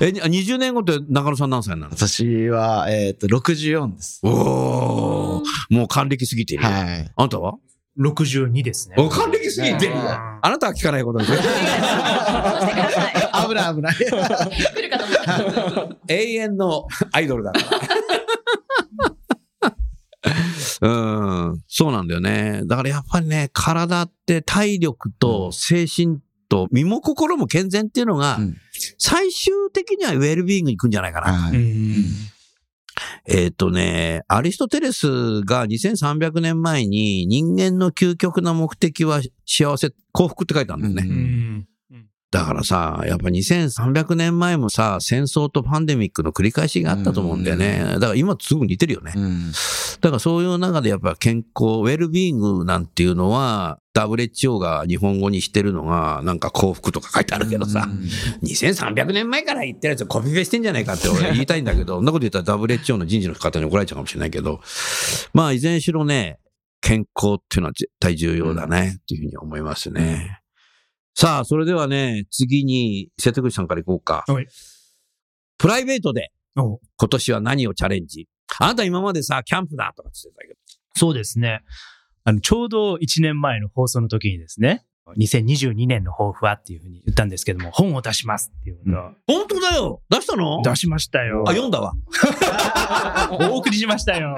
[0.00, 1.90] え、に20年後って中野さん何歳なの？
[1.96, 4.20] 私は、えっと、64です。
[4.24, 6.68] おー、もう還暦過ぎてるよ。
[6.68, 7.10] はい。
[7.14, 7.54] あんたは
[7.98, 8.96] ？62ですね。
[8.98, 11.38] お、還暦過ぎてあなたは聞かないことですよ。
[13.62, 13.94] ない危ない。
[13.94, 16.14] 来るかと思った。
[16.14, 17.66] 永遠のアイドルだから。
[20.80, 20.88] う
[21.54, 22.62] ん、そうなんだよね。
[22.66, 28.56] だからやっぱりね、体って体力と精神と身も心も健全っていうのが、うん
[28.96, 31.32] 最終的にはウェルビーイングに行くんじゃないかな。
[31.32, 32.04] はいうん
[33.26, 41.66] えっ、とね、アリストテレスが2300年前に人間の究極な目的は幸せ、幸福って書いてあるんだよね。
[42.30, 47.78] だからさ、やっぱ2300年前もさ、戦争とパンデミックの繰り返しがあったと思うんだよね。
[47.94, 49.12] だから今すぐ似てるよね。
[49.16, 49.52] うん
[50.00, 57.88] だからそういう中でやっぱ健康、ウェルビーイングなんていうのは、WHO が日本語にしてるのが、なんか幸福とか書いてあるけどさ、
[58.44, 64.60] 2300年前から言ってるやつコピペしてんじゃないかって俺言いたいんだけど、そんなこと言ったら WHO の人事の方に怒られちゃうかもしれないけど、
[65.32, 66.38] まあいずれにしろね、
[66.80, 70.37] 健康っていうのは絶対重要だね、っていうふうに思いますね。
[71.20, 74.22] さあ、それではね、次に瀬戸口さんからいこうか。
[74.28, 74.46] はい
[75.58, 78.28] プライベートでお今年は何をチャレンジ？
[78.60, 80.60] あなた今までさ、キャンプだとかって言ってたけど。
[80.94, 81.62] そうですね。
[82.22, 84.84] あの、ちょうど1年前の放送の時にですね、
[85.16, 90.62] 2022年の抱負はっていうふうに言ったんですけども、本を出しますっていうことを本当だよ出したの？
[90.62, 91.44] 出しましたよ。
[91.46, 91.94] あ、読んだわ。
[93.50, 94.36] お送りしましたよ。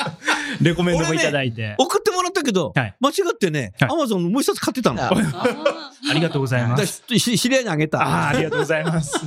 [0.60, 1.74] レコメンドもいただいて。
[1.78, 5.02] 送ってもらったけど、はい間違ってね、はいアマゾンのもう一つ買ってたの。
[5.02, 5.10] あ
[6.10, 7.02] ありがとうございます。
[7.06, 8.00] 知り合いにあげた。
[8.02, 9.18] ああ、ありがとうございます。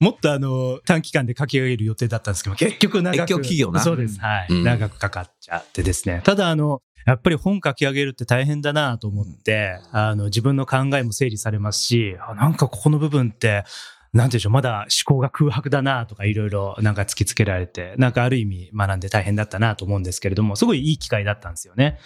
[0.00, 3.16] もっとあの、短期間で書き上げる予定だったんですけど、結局長く。
[3.16, 4.20] 結局企業なそうです。
[4.20, 4.46] はい。
[4.50, 6.20] うん長くかかっちゃってですね。
[6.24, 13.64] ただあの、やっぱり本書き上げるって大変だなと思って、あの、自分の考えも整理されますし、あなんかここの部分って、
[14.12, 21.98] なんでしょう、まだ思考が空白だなとかいろいろなんか突きつけられて、なんかある意味学んで大変だったなと思うんですけれども、すごいいい機会だったんですよね。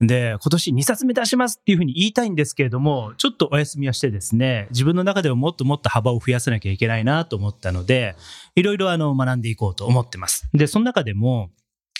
[0.00, 8.16] で、今年2冊目出しますっていうふうに言いたいんですけれども、ちょっとお休みをしてですね、自分の中ではもっともっと幅を増やさなきゃいけないなと思ったので、
[8.54, 10.48] いろいろあの学んでいこうと思ってます。
[10.54, 11.50] で、その中でも、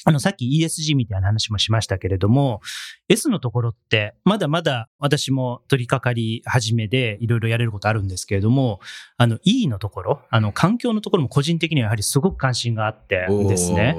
[0.04, 2.60] あの、さっき ESG みたいな話もしましたけれども、
[3.08, 8.80] S のところって、まだまだ私も取り掛かり始めでいろいろやれることあるんですけれども、
[9.16, 13.96] あの E のところ、あの環境のところも個人的にはやはりすごく関心があってですね。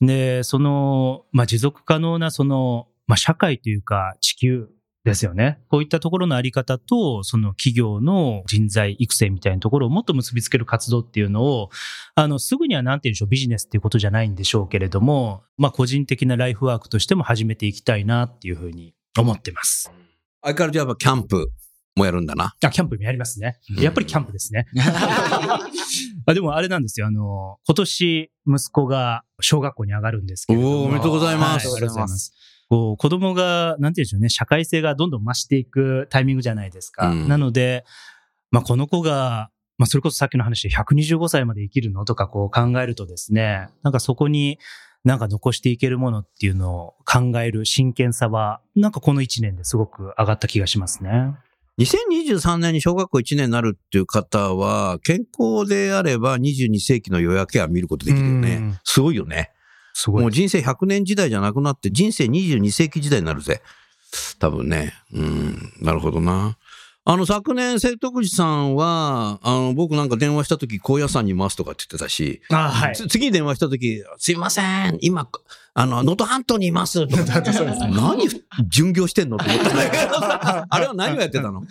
[0.00, 4.68] で、その、まあ、持続可能なその、まあ、社会というか地球
[5.04, 5.58] ですよね。
[5.68, 11.70] こういったところのあり方と、その企業の人材育成みたいなところをもっと結びつける活動っていうのを、
[12.14, 19.92] あの、すぐにはなんて言うんでしょう、ビジネスっていうことじゃないんでしょうけれども、まあ、個人的なライフワークとしても始めていきたいなっていうふうに思ってます。
[20.40, 21.52] 相変わらずやっぱキャンプ
[21.96, 22.54] もやるんだな。
[22.62, 23.58] あ、キャンプもやりますね。
[23.76, 24.66] やっぱりキャンプですね。
[26.26, 27.06] あでもあれなんですよ。
[27.06, 30.82] あの、今年息子が小学校に上がるんですけれども。
[30.82, 32.32] おーおめでとうございますはありがとうございます。
[32.72, 37.08] こう、子供が、なんて言うんでしょうね、社会性がどんどん増していくタイミングじゃないですか。
[37.10, 37.84] うんなので、
[38.50, 44.58] まあ、この子が、まあ、それこそさっきの話で125歳まで生きるのとかこう考えるとですね、なんかそこに
[45.04, 51.34] なんか残していけるものっていうのを考える真剣さは、なんかこの1年ですごく上がった気がしますね。
[51.78, 58.80] 2023年に小学校1年になるっていう方は、健康であれば22世紀の夜明けは見ることできるようねん。
[58.82, 59.50] すごいよね。
[59.92, 63.62] すごいもう人生100年時代じゃなくなって、人生22世紀時代になるぜ。
[64.38, 64.92] 多分ね。
[65.12, 66.56] うん、なるほどな。
[67.04, 72.94] あの、昨年、瀬戸口さんは、あの、僕なんか電話した時、高野山にいますとかって言ってたし、あはい。
[72.94, 75.28] つ次に電話した時、すいません、今、
[75.74, 77.04] あの、能登半島にいます。
[77.08, 77.40] とか
[77.88, 78.28] 何、
[78.68, 81.64] 巡業してんのと思ったんだけどさ、あれは何をやってたの？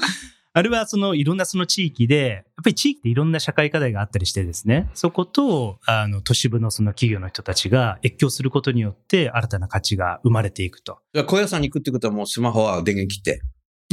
[0.53, 10.99] あれはそのいろんなその地域で、やっぱり地域っていろんな社会課題があったりしてですね、そこと、あの、都市部のその企業の人たちが越境することによって新たな価値が生まれていくと。
[11.13, 13.41] じゃあ高野山に行くってことはもうスマホは電源切って。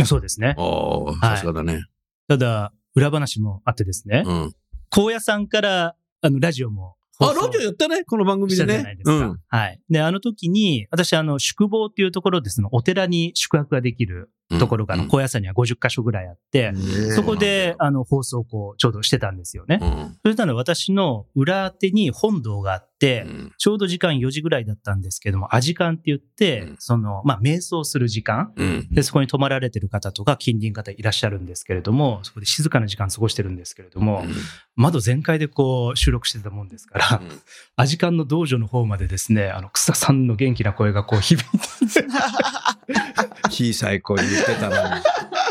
[0.05, 0.55] そうですね。
[0.59, 1.85] おー、さすがだね。
[2.29, 4.53] ただ、裏話もあってですね、うん。
[4.91, 8.75] 高野山から、あの、ラジオもあ、ラジオやったねこの番組でね。
[8.75, 9.13] じゃないですか。
[9.13, 9.41] うん。
[9.49, 9.81] はい。
[9.91, 16.73] で、あの時に、私、あの、宿坊っていうところで、その、お寺に宿泊ができるところが、高野山には50カ所ぐらいあって、
[17.15, 19.79] そこで、あの、放送をこう、ちょうどしてたんですよね。
[19.83, 20.17] うん。
[20.25, 22.98] そしたら私の裏手に本堂があって、うん
[23.59, 28.53] ちょうど時間4時ぐらいだったんですけども、アジカンって言って、うんその、まあ、瞑想する時間。
[28.57, 28.89] うん。
[28.91, 34.25] で、そこに泊まられてる方とか近隣方いらっしゃるんですけれども、そこで静かな時間過ごしてるんですけれども、
[34.77, 37.29] 窓全開でこう収録してたもんですから、うん
[37.77, 42.05] アジカンの道場の方までですね、あの、草さんの元気な声がこう響いて、
[43.49, 45.03] 小さい声言ってたのに。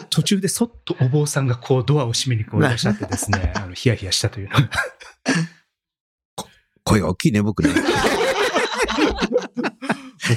[0.10, 4.70] 途中でそっとお坊さんがこうドアを閉めにこういらっしゃってですね、あの、ヒヤヒヤしたというのが。
[6.88, 7.70] 声が大きいね、僕ね。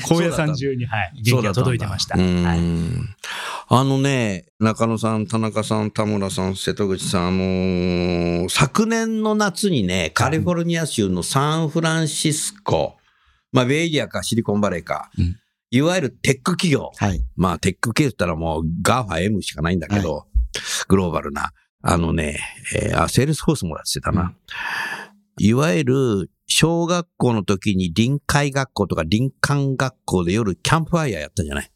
[0.06, 2.16] 高野山中に、はい、元気が届いてました。
[2.16, 3.08] はいうん
[3.72, 12.96] あのね、中野さん、田中さん、田村さん、瀬戸口さん、あのー昨年の夏にね、カリフォルニア州のサンフランシスコ、
[13.52, 15.36] まあ、ベイエリアかシリコンバレーか、うん
[15.72, 16.90] いわゆるテック企業。
[16.96, 17.24] はい。
[17.36, 20.26] まあ、テック系って言ったらもう GAFA-M しかないんだけど、
[20.88, 21.52] グローバルな。
[21.82, 22.40] あのね、
[22.74, 24.34] えーあ、 Salesforce もやってたな。
[25.38, 31.70] いわゆる、小学校の時に臨海学校とか林間学校で夜キャンプファイヤーやったじゃない？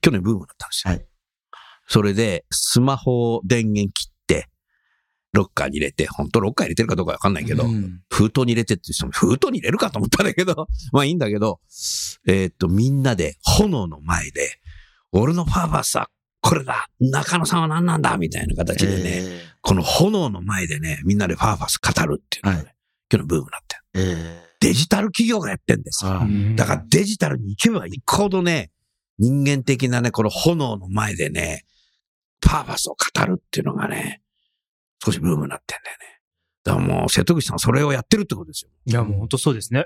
[0.00, 0.94] 去年ブームだったんですよ。
[0.94, 1.06] はい。
[1.86, 4.48] それで、スマホを電源切って、
[5.34, 8.00] ロッカーに入れて、本当ロッカー入れてるかどうかわかんないけど、うん。
[8.10, 11.60] 封筒に入れてって言っても封筒に入れるかと思ったんだけど、 まあいいんだけど、
[12.26, 14.60] えーっと、みんなで炎の前で、
[15.12, 16.08] 俺のパーパスは
[16.40, 22.73] これだ中野さんは何なんだみたいな形でね、えこの炎の前でね、みんなでファーファス語るっていうね、はい
[23.14, 28.70] 今日のブームになってるーえデジタル企業がやってんですだからデジタルに行けば行くほどね、
[29.18, 31.64] 人間的なね、この炎の前でね、
[32.40, 34.22] パーパスを語るっていうのがね、
[35.04, 36.20] 少しブームになってんだよね。
[36.64, 38.70] だからもう、瀬戸口さんそれをやってるってことですよ。
[38.86, 39.84] いや、もう本当そうですね。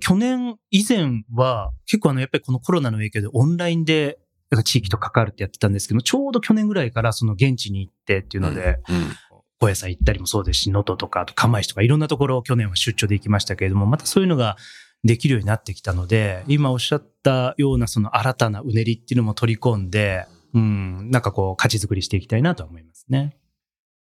[0.00, 4.18] 去年以前は、結構あの、やっぱりこのコロナの影響でオンラインで
[4.50, 9.12] なんか地域と関わるってやってたんですけど、ちょうど去年ぐらいからその現地に行ってっていうので、うん
[9.60, 14.56] 高野山行ったりもそうですし、能登とか、あと釜石とかいろんなところを去年は出張で行きましたけれども、またそういうのが
[15.04, 23.36] できるようになってきたので、今おっしゃったようなその新たなうねりっていうのも取り込んで、うん、なんかこう、価値作りしていきたいなとは思いますね。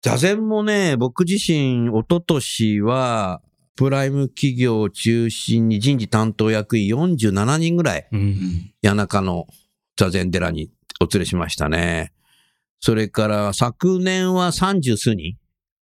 [0.01, 3.41] 座禅もね、僕自身、一昨年は、
[3.75, 8.73] プライム企業を中心に人事担当役員47人ぐらい、うん。
[8.81, 9.47] 谷中の
[9.97, 12.13] 座禅寺にお連れしましたね。
[12.79, 15.37] それから昨年は三十数人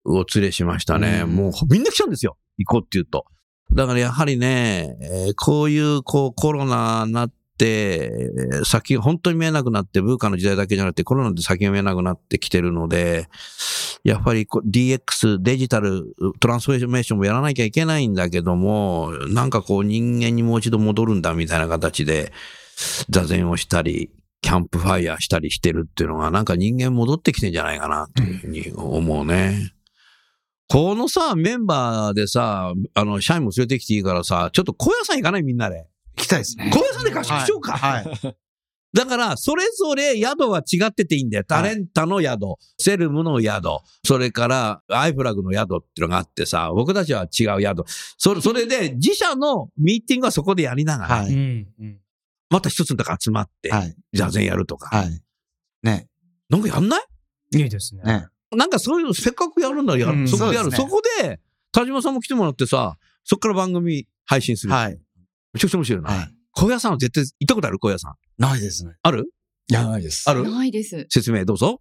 [0.07, 1.23] お連れしましたね。
[1.25, 2.37] うんもうみんな来ちゃうんですよ。
[2.59, 3.27] 行こうって言うと。
[3.73, 8.13] だからやはりね、えーこういうこうコロナになって、
[8.53, 13.29] えー先が本当に見えなくなって、ブーカの時代だけじゃなくてコロナで先が見えなくなってきてるので、
[14.05, 22.33] やっぱり DX、デジタルトランスフォーメーションもやらなきゃいけないんだけども、なんかこう人間にもう一度戻るんだみたいな形で、
[23.09, 24.11] 座禅をしたり、
[24.43, 29.73] キャンプファイヤーしたりしてるっていうのが、なんか人間戻ってきてんじゃないかな、というふうに思うね。
[30.69, 35.43] このさ、メンバーでさ、あの、社員も連れてきていいからさ、ちょっと高野山行かない？
[35.43, 35.87] みんなで。
[36.17, 36.71] 行きたいですね。
[36.73, 37.73] 高野山で合宿しようか。
[37.73, 38.05] はい。
[38.05, 38.37] はい
[38.95, 41.45] だから、それぞれ宿は違ってていいんだよ。
[41.45, 43.65] タレンタの宿、セルムの宿、
[44.07, 47.85] それからアイフラグの宿っていうのがあってさ、僕たちは違う宿。
[48.17, 51.37] それ、それで自社のミーティングはそこでやりながら、はい。
[52.49, 53.95] また一つのとこ集まって、はい。
[54.15, 54.97] 座禅やるとか。
[54.97, 55.23] はい。
[55.83, 56.09] ね。
[56.49, 57.03] なんかやんない？
[57.59, 58.03] いいですね。
[58.03, 58.29] ね。
[58.53, 60.13] なんかそういうのせっかくやるんだらやる。
[60.13, 60.71] うんそこでやる。
[60.71, 61.41] そねこで、
[61.73, 64.73] 田島さんも来てもらってさ、そこから番組配信する。
[64.73, 64.99] はい。
[65.53, 66.11] めちゃくちゃ面白いな。
[66.11, 66.35] はい。
[66.53, 67.79] 小屋さんは絶対行ったことある？
[67.79, 68.15] 小屋さん。
[68.39, 68.93] ないですね。
[69.03, 69.31] ある？
[69.69, 70.29] いや、ないです。
[70.31, 70.49] ある？
[70.51, 71.07] ないです。
[71.11, 71.81] 説明どうぞ。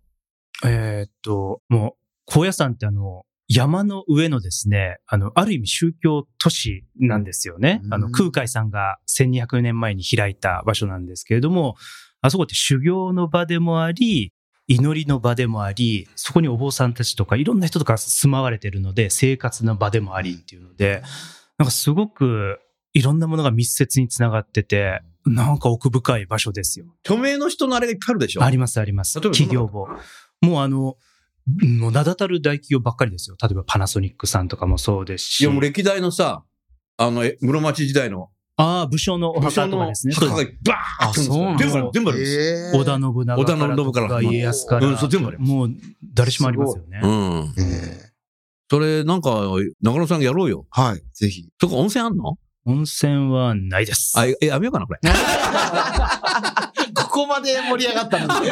[0.64, 1.94] えーっと、もう、
[2.26, 7.82] 高野山ってあの、山の上のですね、あの、ある意味宗教都市なんですよね。
[7.84, 11.76] うんあの、空海さんが1200年前に開いた場所なんですけれども、
[12.22, 14.34] あそこって修行の場でもあり、
[14.68, 21.04] 祈りの場でもあり、そこにお坊さんたちとかいろんな人とか住まわれてるので、生活の場でもありっていうので、
[21.58, 22.60] なんかすごく
[22.94, 26.86] いろんなものが密接につながってて、なんか奥深い場所ですよ。
[27.04, 28.44] 著名の人のあれがいっぱいあるでしょ？
[28.44, 29.20] ありますあります。
[29.22, 29.88] 企業簿。
[30.42, 30.98] もうあの、
[31.62, 33.36] うんもう名だたる大企業ばっかりですよ。
[33.40, 35.42] 例えばパナソニックさんとかもそうですし。
[35.42, 36.44] いや、もう歴代のさ、
[36.98, 40.14] あの、え室町時代の、ああ、武将のお墓とかですね。
[40.14, 40.74] 墓がそうバーッと
[41.10, 42.40] あそうなんです全部ある、全部あるんです。
[42.40, 44.88] えー織田信長から織田信長から家康から。
[44.88, 45.70] うんそう全部ありますもう
[46.14, 47.00] 誰しもありますよね。
[47.04, 47.54] うん。
[47.58, 48.12] え
[48.70, 49.30] それ、なんか、
[49.82, 50.66] 中野さんやろうよ。
[50.76, 51.02] ーはい。
[51.14, 51.48] ぜひ。
[51.62, 52.38] そこ温泉あんの？
[52.66, 54.14] 温泉はないです。
[54.18, 55.00] あ、え、やめようかな、これ。
[56.96, 58.52] ここまで盛り上がったので。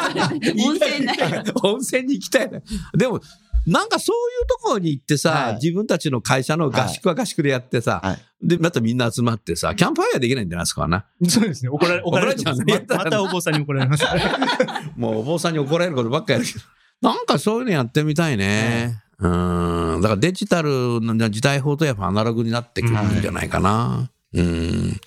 [0.62, 1.18] 温泉ない。
[1.62, 2.62] 温泉に行きたいね。
[2.96, 3.20] でも、
[3.66, 11.06] なんかそういうところに行ってさ、はい自分たちの会社の合宿は合宿でやってさ、はいで、またみんな集まってさ、キャンプファイヤーできないんじゃないですかな。
[11.26, 11.70] そうですね。
[11.70, 14.04] 怒られ、怒られち ゃう怒られちゃうままたお坊さんに怒られます。
[14.96, 16.64] もうお坊さんに怒られることばっかりやるけど。
[17.10, 19.02] なんかそういうのやってみたいね。
[19.18, 20.00] うん。
[20.02, 24.10] だからデジタルの時代法とやっぱアナログになってくるんじゃないかな。
[24.34, 25.00] うん。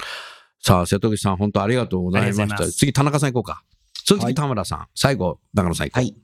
[0.60, 2.72] さあ、瀬戸口さん、本当ありがとうございました。
[2.72, 3.64] 次、田中さん行こうか。
[4.04, 4.88] その次、はい田村さん。
[4.96, 6.04] 最後、長野さん行こう。
[6.04, 6.16] はい。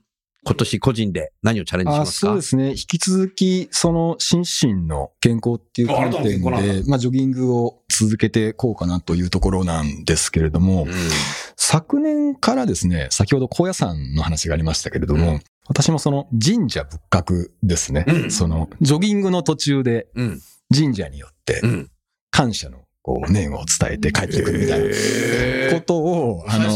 [0.44, 2.26] 今年個人で何をチャレンジしあますか？
[2.28, 2.70] そうですね。
[2.70, 10.90] 引き続き、その心身の健康っていう観点で、まあ、ジョギングを続けていこうかなというところなんですけれども、うん
[11.56, 20.40] 昨年からですね、先ほど高野山の話がありましたけれども、うん私もその神社仏閣ですね、うんそのジョギングの途中でうん。
[20.74, 21.90] 神社によってうん。
[22.30, 26.72] 感謝のこう念を伝えて帰ってくるみたいなことを、あの、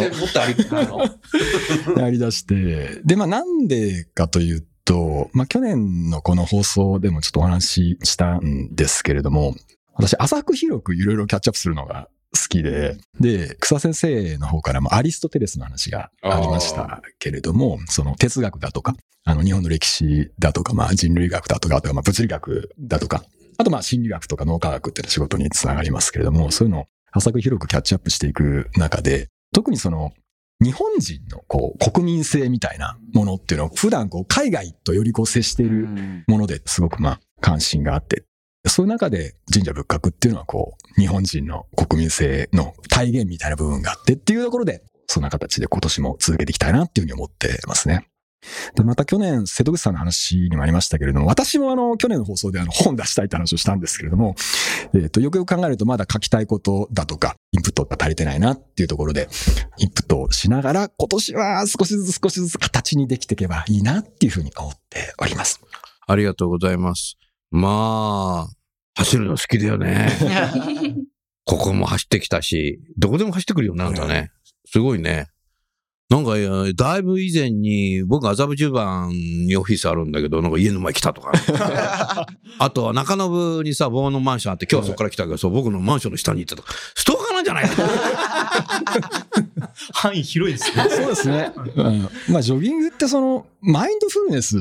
[1.97, 9.55] やり出して、で、まあなんでかというと、まあ去年のこの放送でもちょっとお話ししたんですけれども、
[9.95, 23.25] 私浅く広くいろいろキャッチアップするのが好きで、で、草先生の方からもアリストテレスの話がありましたけれども、その哲学だとか、あの日本の歴史だとか、まあ人類学だとか、あとはまあ物理学だとか、
[23.59, 30.13] あとまあ心理学とか脳科学っていうのは仕事につながりますけれども、そういうのを浅く広くキャッチアップしていく中で、特にその
[30.63, 35.89] 日本人のこう国民性みたいなものっていうのを普段こう海外とよりこう接している
[36.29, 38.23] ものですごくまあ関心があって、
[38.67, 48.08] そういう中で神社仏閣っていうのはこう日本人の国民性の体現みたいな部分があってっていうところで、そんな形で今年も続けていきたいなっていうふうに思ってますね。
[48.75, 54.37] で、また去年、瀬戸口さんの話にもありましたけれども、私もあの、去年の放送であの、本出したいって話をしたんですけれども、
[54.95, 59.29] えっ、と、よくよく考えるとまだ書きたいことだとか、インプットが足りてないなっていうところで、
[59.79, 65.61] インプットをしながら、今年は少しずつ少しずつ形にできていけばいいなっていうふうに思っております。
[66.07, 67.17] ありがとうございます。
[67.51, 68.59] まあ、
[68.97, 70.11] 走るの好きだよね。
[71.45, 74.31] ここも走ってきたし、どこでも走ってくるよね、あんたね。
[74.67, 75.29] すごいね。
[76.11, 81.33] なんか、いやだいぶ以前に、僕麻布十番にオフィスあるんだけど、なんか家の前来たとか。
[82.59, 87.77] あとは中延にさ、棒のマンションあって、今日はそこから来たけど、そう、僕のマンションの下に行ったとか、ストーカーなんじゃないか
[89.93, 90.87] 範囲広いですね。
[90.97, 91.53] そうですね。
[91.77, 94.57] うん、まあ、ジョギングってその、マインドフルネス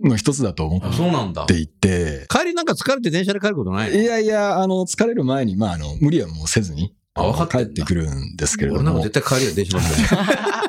[0.00, 1.46] の一つだと思あそうなんだっ。
[1.46, 10.63] ていて、帰りなんか疲れて電車で帰ることないいやいや、あの、疲れる前に、まあ、あの、無理はもうせずに、あ分かっ帰ってくるんですけれど俺なんかも、絶対帰りは電車乗ってない。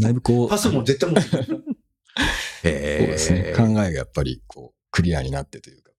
[0.00, 1.64] だいぶこう、パスも絶対持ってる。
[2.64, 3.54] へそうですねえ。
[3.56, 5.90] 考えがやっぱり、こう、クリアになってというか、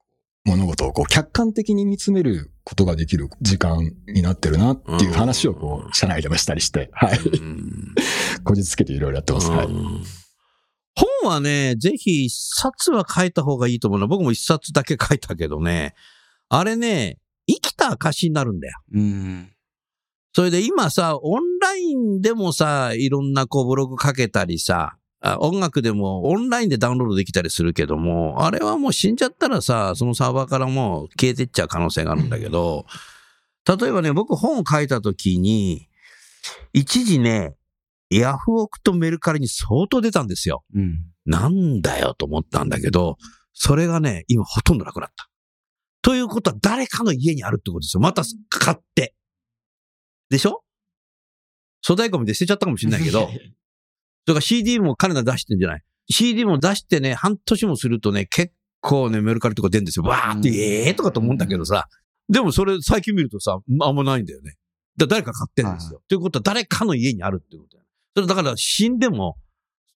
[0.46, 7.18] 物事をこう、客観的に見つめることができる時間になってるなっていう話をこう社内でもしたりして、はい。
[7.18, 7.96] うん
[8.44, 9.50] こじつけていろいろやってます。
[9.50, 9.68] はい。
[9.68, 10.04] うん
[10.96, 14.08] 本はね、ぜひ一冊は書いた方がいいと思うの。
[14.08, 15.96] 僕も一冊だけ書いたけどね、
[16.50, 17.18] あれね、
[17.48, 18.80] 生きた証になるんだよ。
[18.94, 19.53] うん。
[20.34, 32.86] それで今さ、オンラインでもさ、いろんなこうブログ書けたりさ、あ音楽でもオンラインでダウンロードできたりするけども、あれはもう死んじゃったらさ、そのサーバーからもう消えてっちゃう可能性があるんだけど、
[33.66, 35.88] 例えばね、僕本を書いた時に、
[36.74, 37.56] 一時ね、
[38.10, 40.64] ヤフオクとメルカリに相当出たんですよ。
[40.76, 41.06] うん。
[41.26, 43.18] なんだよと思ったんだけど、
[43.54, 45.30] それがね、今ほとんどなくなった。
[46.02, 48.02] ということは誰かの家にあるってことですよ。
[48.02, 49.16] また買って。
[50.30, 50.64] でしょ？
[51.86, 60.06] 粗大ゴミで捨てちゃったかもしれないけど、それから CD も彼ら出してんじゃない ?CD も出してね、半年もするとね、結構ね、メルカリとか出るんですよ。
[60.06, 61.88] わーって、うんええーとかと思うんだけどさ。
[62.30, 64.56] でもそれ最近見るとさ、あんまないんだよね。
[64.98, 66.02] だ誰か買ってんですよ。
[66.08, 67.88] ということは誰かの家にあるってことだよ。
[68.16, 69.36] それだから死んでも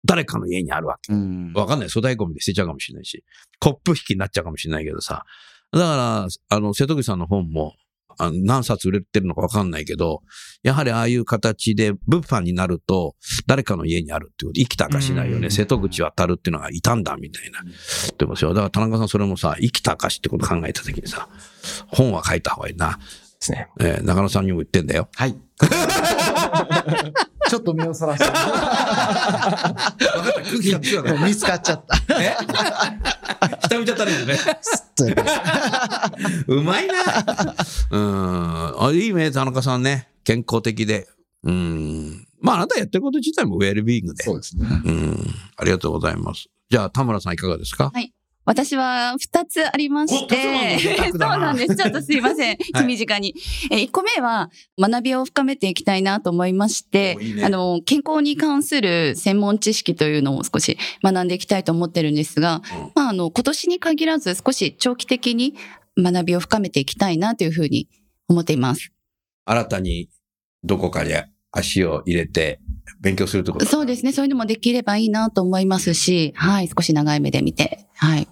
[0.06, 1.12] 誰かの家にあるわけ。
[1.12, 1.52] うん。
[1.52, 1.88] わかんない。
[1.88, 3.24] 粗大ゴミで捨てちゃうかもしれないし、
[3.58, 5.24] コップ引きになっちゃうかもしれないけどさ。
[5.72, 7.74] だから、あの、瀬戸口さんの本も、
[8.18, 10.22] あの何冊売れてるのかわかんないけど、
[10.62, 15.46] やはりああいう形で物販になると、誰かの家にあるっていうこと、生きた証ないよね。
[15.46, 17.60] うん瀬戸口渡るっていうのがいたんだ、みたいな。
[18.18, 21.28] でもさ、だから田中さんそれもさ、生きた証ってこと考えたときにさ、
[21.88, 22.98] 本は書いた方がいいな。
[22.98, 23.00] で
[23.40, 23.68] すね。
[23.80, 25.08] えー中野さんにも言ってんだよ。
[25.14, 25.36] はい。
[27.48, 29.94] ちょっと目をそらした。
[31.26, 32.00] 見つかっちゃった。
[32.00, 32.22] た。
[32.22, 32.36] え？
[33.68, 34.12] 下見ちゃったね。
[36.46, 36.94] うまいな。
[37.90, 38.84] うん。
[38.86, 40.08] あいいね、田中さんね。
[40.24, 41.06] 健康的で。
[41.42, 42.26] うん。
[42.40, 44.24] まあ、あなたやってること自体もウェルビーイングで。
[44.24, 44.66] そうですね。
[44.84, 45.34] うん。
[45.56, 46.46] ありがとうございます。
[46.70, 47.92] じゃあ、田村さんいかがですか？
[48.46, 50.78] 私は二つありまして、
[51.10, 51.76] そうななんです。
[51.76, 52.58] ちょっとすいません。
[52.74, 53.34] 手短に。
[53.70, 65.54] えー一個目は、学びを深めていきたいなと思いましておいいね、あの、健康に関する専門知識というのを少し学んでいきたいと思ってるんですが、うんまあ、あの、今年に限らず少し長期的に
[65.98, 67.88] 学びを深めていきたいなというふうに
[68.28, 68.92] 思っています。
[69.44, 70.08] 新たに
[70.62, 71.12] どこかに
[71.52, 72.60] 足を入れて
[73.00, 74.12] 勉強するってことそうですね。
[74.12, 76.68] そういうのもできればいいなと思いますし、はい。
[76.68, 78.28] 少し長い目で見て、はい。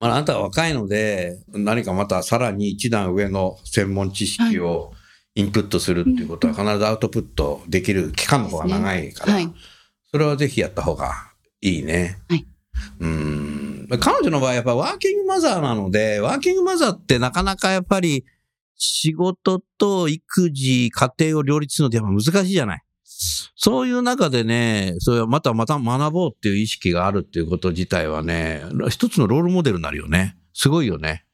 [0.00, 4.92] まあ、あなたは若いので、何かまたさらに一段上の専門知識を
[5.34, 9.52] インプットするっていうことは必ずアウトプットできる期間の方が長いから、はい。
[10.10, 11.12] それはぜひやった方が
[11.60, 12.18] いいね。
[12.28, 12.46] はい
[13.00, 13.88] うん。
[14.00, 18.24] 彼女の場合やっぱワーキングマザーなので、ワーキングマザーってなかなかやっぱり
[18.76, 22.82] 仕事と育児、家庭を両立するのってやっぱ難しいじゃない。
[23.56, 30.36] そういう中でね、それはまたまた学ぼうっていう意識があるっていうこと自体はね、一つのロールモデルになるよね。
[30.52, 31.24] すごいよね。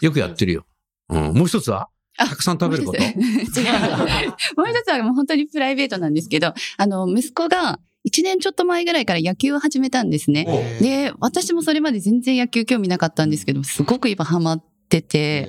[0.00, 0.66] よくやってるよ。
[1.08, 1.34] うん。
[1.34, 1.88] もう一つは？
[2.16, 3.00] あたくさん食べること？
[3.00, 3.10] もう
[3.42, 3.66] 一つ違う。
[4.56, 10.44] もう一つはもう本当にプライベートなんですけど、あの、息子が1年ちょっと前ぐらいから野球を始めたんですね。
[10.80, 15.48] で、私もそれまで全然野球興味なかったんですけど、すごく今ハマってて、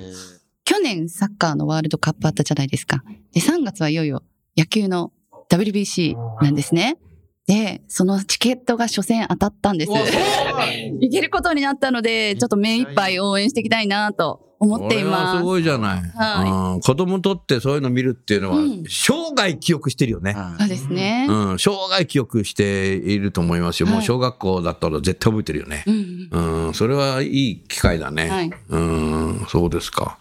[0.64, 3.04] 去年サッカーのワールドカップあったじゃないですか。
[3.32, 4.24] で、3月はいよいよ
[4.56, 5.12] 野球の
[5.50, 6.98] WBC なんですね。
[7.46, 9.92] で、そのチケットが初戦当たったんです。
[11.00, 15.44] 行けることになったので、ちょっと目いっぱい応援していきたいなと思っていこれはますす。
[15.44, 16.00] ごいじゃない。
[16.00, 20.36] はうん子供にとってそういうの見るっていうのは、うん生涯記憶してるよね。
[20.58, 21.26] そうですね。
[21.28, 23.86] うん、生涯記憶していると思いますよ。
[23.86, 25.84] もうはい小学校だったら絶対覚えてるよね。
[25.86, 26.66] うん。
[26.66, 28.28] うん、それはいい機会だね。
[28.28, 28.50] はい。
[28.70, 30.18] うん、そうですか。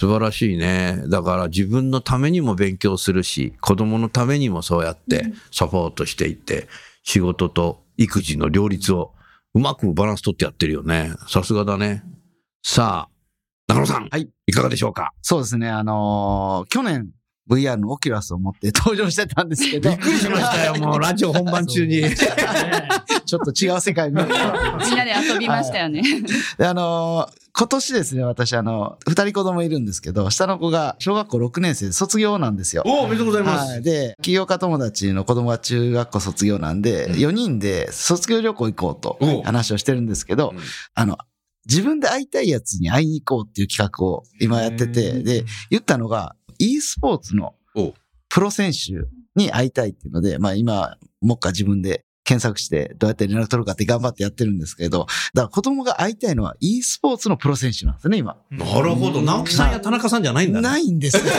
[0.00, 1.02] 素晴らしいね。
[1.08, 6.68] だから自分のためにも勉強するし、子供のためにもそうやってサポートしていって、
[7.02, 9.12] 仕事と育児の両立を
[9.54, 11.12] うまくバランス取ってやってるよね。
[11.26, 12.04] さすがだね。
[12.62, 13.12] さあ、
[13.66, 14.08] 中野さん。
[14.08, 14.28] はい。
[14.46, 15.12] いかがでしょうか？
[15.20, 15.68] そうですね。
[15.68, 17.08] あのー去年
[17.48, 19.90] VR のオキュラスを持って登場してたんですけど。
[19.90, 22.02] びっくりしましたよ、 もうラジオ本番中に。
[23.24, 24.26] ちょっと違う世界見る。
[24.26, 26.02] みんなで遊びましたよね。
[26.58, 32.84] であのー今年ですね、私、あの、二人子供いるんですけど、下の子が小学校6年生で卒業なんですよ。
[32.86, 33.72] おおめでとうございます。
[33.72, 33.82] はい。
[33.82, 40.60] で、起業家友達の子供が中学校卒業なんで、4人で卒業旅行行こうとお話をしてるんですけどうん、
[40.94, 41.18] あの、
[41.68, 47.94] 自分で会いたいやつに会いに行こうっていう企画を今やってて、で、言ったのが、e スポーツのお
[48.28, 58.36] プロ選手に会いたいっていうので、まあ今、もっか自分で検索してどうやって連絡取るかって頑張ってやってるんですけど、だから子供が会いたいのは e スポーツのプロ選手なんですね、今。
[58.50, 59.22] なるほど。
[59.22, 60.68] 直樹さんや田中さんじゃないんだね。
[60.68, 61.22] ないんですよ。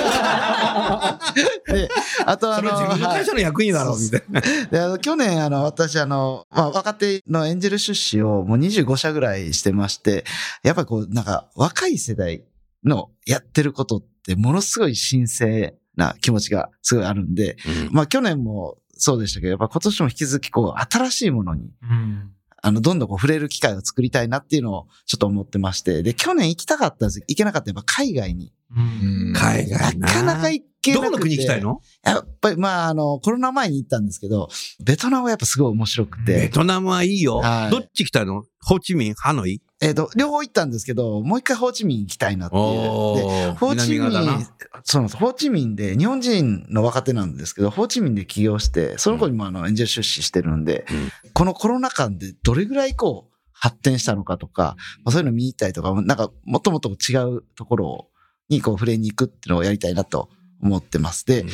[1.68, 1.90] で、
[2.26, 4.42] あとあの、それは自分の会社の役員だろう、みたいな。
[4.42, 10.26] で、あの、去年、あの、私、あの、まあ、若手のエンジェル出資をもう25社ぐらいしてまして、
[10.64, 12.44] やっぱりこう、なんか、若い世代
[12.84, 17.58] のやってることって、ものすごい神聖な気持ちがすごいあるんで、
[17.92, 22.32] まあ、去年もそうでしたけど、やっぱ今年も引き続き、こう、新しいものに、うん。
[22.62, 28.54] あの、どんどんこう触れる機会を作りたいなっていうのをちょっと思ってまして、で、去年行きたかったんです行けなかったやっぱ海外に。
[28.76, 30.08] うん海外な。
[30.08, 31.06] かなか行けなくて。
[31.06, 31.82] どこの国行きたいの？
[32.04, 34.50] やっぱり、まあ、あの、コロナ前に行ったんですけど、
[34.84, 36.34] ベトナムはやっぱすごい面白くて。
[36.34, 37.38] ベトナムはいいよ。
[37.38, 38.44] はいどっち行きたいの？
[38.62, 39.62] ホーチミン、ハノイ？
[39.82, 42.62] えっ、と、両方行ったんですけど、もう一回ホーチミン行きたいなっていう。
[42.64, 45.18] で、おホーチミンそうなんです。
[45.18, 54.76] ホーチミンで、日本人の若手なんですけど、ホーチミンで起業して、その子にもあの、エンジェル出資してるんで、うんこのコロナ禍でどれぐらいこう、発展したのかとか、
[55.06, 58.10] まあそういうの見たいとか、なんか、もっともっと違うところ
[58.50, 60.30] にこう、触れに行くっていうのをやりたいなと
[60.62, 61.26] 思ってます。
[61.26, 61.46] で、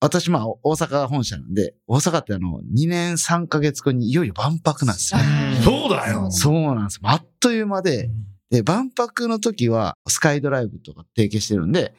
[0.00, 5.60] 私、まあ、大阪本社なんで、大阪ってあの、2年3ヶ月後にいよいよ万博なんですよね。
[5.64, 6.30] そうだよ。
[6.30, 7.00] そうなんです。
[7.02, 8.10] あっという間で、
[8.50, 11.94] で、万博の時はスカイドライブとか提携してるんで、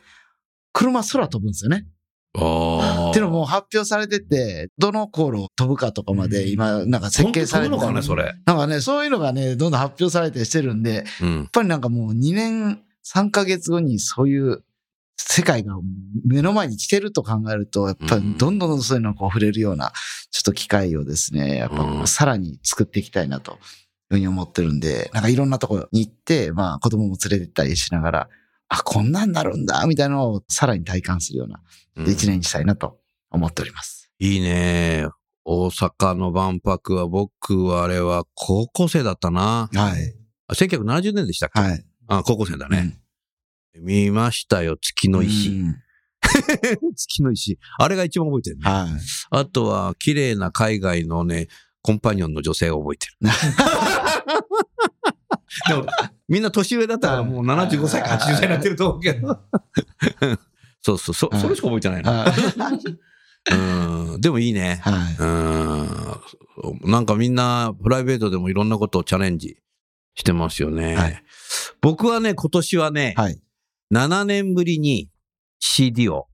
[0.74, 1.86] 車空飛ぶんですよね。
[2.38, 3.10] ああ。
[3.10, 8.36] っていうのも発表されてて、どの航路を飛ぶかとかまで今、なんか設計されて本当飛ぶのかね、それ。
[8.46, 11.50] なんかね、そういうのがね、どんどん発表されてしてるんで、やっうん。
[11.52, 14.64] ぱりなんかもう2年3ヶ月後にそういう
[15.18, 15.76] 世界が
[16.26, 19.92] 目の前に来てると考えると、やっぱりどんどんそういうのを触れるような、
[20.32, 23.58] ちょっと機会をですね、やっうんぱさらに作っていきたいなという
[24.10, 28.30] ふうに思ってるんで、なんかいろんなところに行って、まあ子供も連れてったりしながら、
[28.70, 31.62] あ、こんなんなるんだ、みたいなのをさらに体感するような
[31.96, 33.00] うん一年にしたいなと
[33.32, 34.12] 思っております。
[34.20, 35.08] いいね。
[35.46, 39.70] 大阪の万博は僕はあれは高校生だったな。
[39.74, 40.16] はい。
[40.48, 41.62] あ1970年でしたっけ？
[41.62, 41.86] はい。
[42.08, 43.00] あ、高校生だね。
[43.80, 45.50] 見ましたよ、月のう石。
[45.50, 45.76] ん
[46.96, 47.58] 月の石。
[47.78, 48.64] あれが一番覚えてるね。
[48.70, 48.90] はい。
[49.32, 51.48] あとは、綺麗な海外のね、
[51.82, 53.14] コンパニオンの女性を覚えてる。
[55.68, 55.86] でも、
[56.28, 59.40] みんな年上だったらもう75歳か80歳になってると思うけど。
[60.82, 62.12] そうそう、そ、それしか覚えてないな。
[62.12, 62.34] はい。
[63.54, 64.22] うん。
[64.22, 64.80] でもいいね。
[64.84, 65.16] はい。
[65.20, 65.26] う
[66.88, 66.92] ん。
[66.92, 69.58] なんかみんな、プライベートでもいろんなことをチャレンジ
[70.16, 70.96] してますよね。
[70.96, 71.24] はい
[71.82, 73.40] 僕はね、今年はね、はい。
[73.94, 75.10] 7年ぶりに
[75.60, 76.28] CD を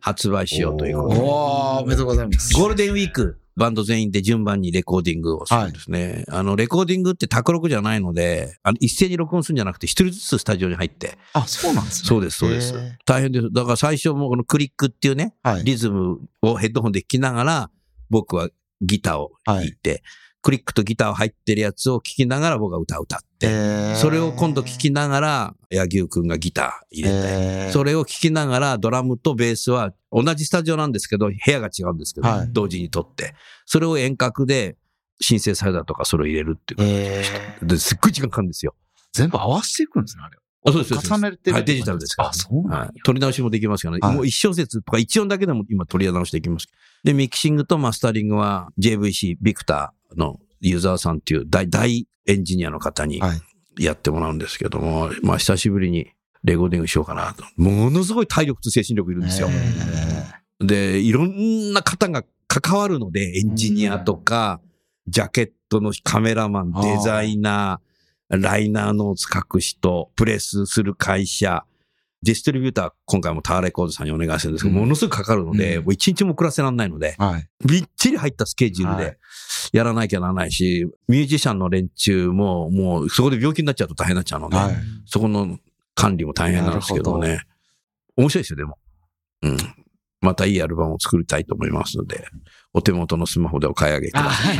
[0.00, 1.20] 発売しようということで。
[1.20, 2.54] おー、おめでとうございます。
[2.54, 6.24] ゴールデンウィーク、バンド全員で順番にレコーディングをするんですね。
[6.28, 11.18] あの、レコーディングって卓録じゃないので、あの一斉に録音するんじゃなくて、一人ずつスタジオに入って。
[11.32, 12.08] あ、そうなんですね。
[12.08, 12.74] そうです、そうです。
[13.04, 13.52] 大変です。
[13.52, 15.64] だから最初もこのクリックっていうね、はい。
[15.64, 17.70] リズムをヘッドホンで聴きながら、
[18.10, 18.48] 僕は
[18.80, 20.02] ギターを弾いて、
[20.40, 33.34] クリックとギター入ってるやつを聴きながら僕は歌を歌って、えーそれを今度聴きながら、柳生くんがギター入れて、えーそれを聴きながらドラムとベースは同じスタジオなんですけど、部屋が違うんですけど、はい同時に撮って、
[33.66, 34.76] それを遠隔で
[35.20, 36.80] シンセサイザーとかそれを入れるっていう。
[36.80, 38.74] えーですっごい時間かかるんですよ。
[39.12, 40.38] 全部合わせていくんですね、あれ。
[40.66, 42.28] あそうです重ねてるはい、デジタルですから。
[42.30, 43.00] あ、そうなんやはい。
[43.04, 44.00] 取り直しもできますからね。
[44.02, 46.66] はいもう一小節とか一音だけでも今取り直していきます。
[47.04, 53.40] で、ミキシングとマスタリングは JVC ビクターのユーザーさんっていう大、大エンジニアの方にはい。
[53.80, 56.10] やってもらうんですけども、まあ久しぶりに
[56.42, 57.44] レコーディングしようかなと。
[57.56, 59.48] ものすごい体力と精神力いるんですよ。
[59.50, 64.60] えで、いろんな方が関わるので、エンジニアとか、
[65.06, 71.64] ジャケットのカメラマン、デザイナー、ライナーノーツ書く人、プレスする会社、
[72.22, 74.80] ディストリビューター、今回もタワーレコードさんにお願いするんですけど、うん。
[74.82, 75.84] ものすごくかかるので、うん。
[75.84, 77.48] もう一日も遅らせられないので、ーはい。
[77.64, 79.14] びっちり入ったスケジュールはでい
[79.72, 84.74] やらなきゃならないし、ミュージシャンの連中ももうそこで病気になっちゃうと大変になっちゃうので、はい。
[85.06, 85.58] そこの
[85.94, 87.40] 管理も大変なんですけどなね。
[88.16, 88.78] 面白いですよ、でも。
[89.42, 89.56] うん。
[90.20, 92.26] またいいアルバムを作りたいと思いますので、
[92.74, 94.58] お手元のスマホでお買い上げください。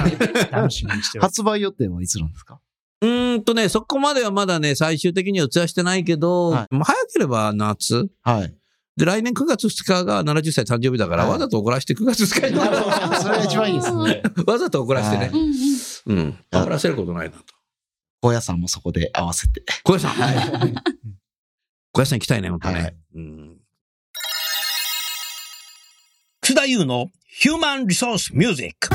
[1.20, 2.60] 発売予定はいつなんですか？
[3.00, 8.08] うーんとね、そこまではまだね、最終的には打ち出してないけど、はい早ければ夏。
[8.22, 8.54] はい。
[8.98, 13.22] で、来年9月2日が70歳誕生日だから、はいわざと怒らせて9月2日に。
[13.22, 14.22] それが一番いいですね。
[14.44, 15.30] わざと怒らせてねは。
[15.34, 16.38] うんうんうん。
[16.50, 17.44] 怒らせることないなと。
[18.20, 19.62] 高野山もそこで合わせて。
[19.84, 20.14] 小屋さん。
[21.92, 22.74] 小屋さん行きたいね、本当ね。
[22.74, 23.56] はいうん。
[26.40, 28.88] 楠田優のヒューマンリソースミュージック。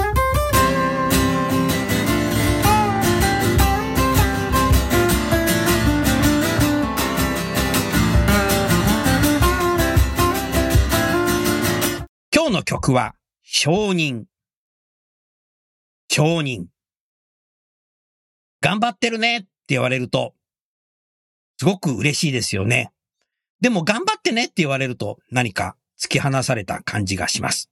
[12.53, 14.25] 日の曲は、承認。
[16.09, 16.65] 承認。
[18.61, 20.35] 頑張ってるねって言われると、
[21.57, 22.91] すごく嬉しいですよね。
[23.59, 27.69] でも頑張ってねって言われると何か突き放された感じがします。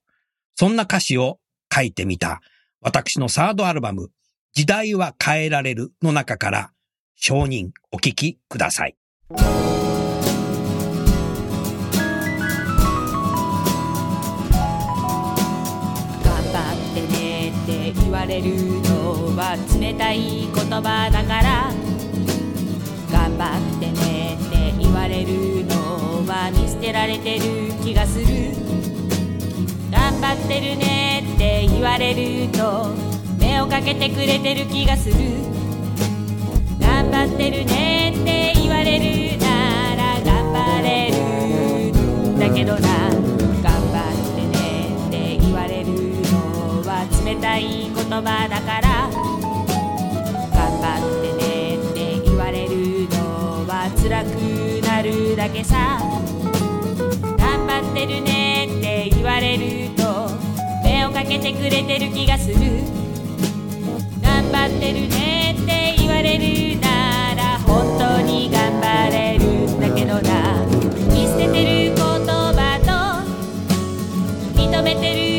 [0.56, 1.40] そんな歌詞を
[1.74, 2.42] 書いてみた
[2.82, 4.10] 私のサードアルバム、
[4.54, 6.72] 時代は変えられるの中から、
[7.16, 8.96] 承認お聞きください。
[18.32, 21.70] れるのは冷たい言葉だから。
[23.12, 23.44] 頑張
[23.76, 28.26] ってねって言われるのは見捨てられてる気がする。
[29.92, 32.96] 頑張ってるねって言われると
[33.38, 35.16] 目をかけてくれてる気がする。
[36.80, 41.18] 頑張ってるねって言われるなら頑張れる。
[42.38, 43.12] んだけどな
[47.32, 49.10] のは冷たい言葉だから。
[50.54, 56.00] 頑張ってねって言われるのは辛くなるだけさ。
[57.38, 60.30] 頑張ってるねって言われると
[60.84, 62.56] 目をかけてくれてる気がする。
[64.22, 70.66] 頑張ってるねって言われるなら本当に頑張れるんだけどな。
[71.14, 75.31] 見捨ててる言葉と認めてる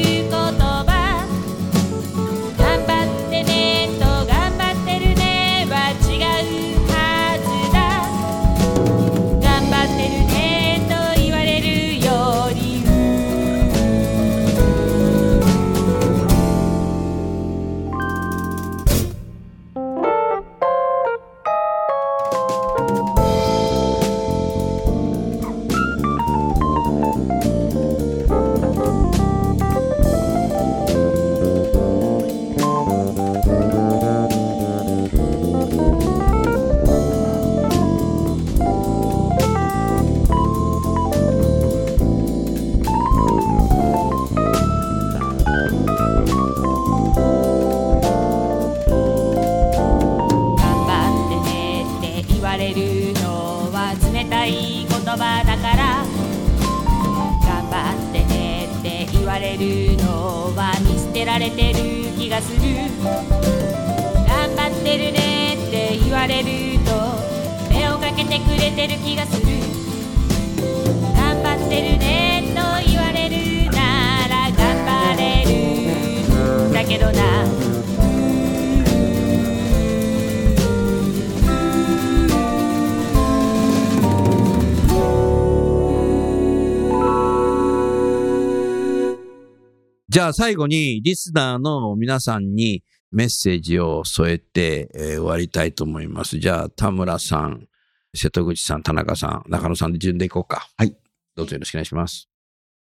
[90.13, 96.39] じゃあ最後にリスナーの皆さんにメッセージを添えて、えー終わりたいと思います。
[96.39, 97.67] じゃあ田村さん、
[98.15, 100.69] 瀬戸口さん、田中さん、中野さんで順でいこうか。
[100.77, 100.95] はい。
[101.35, 102.29] どうぞよろしくお願いします。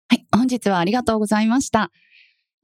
[0.08, 1.92] はい、本日はありがとうございました。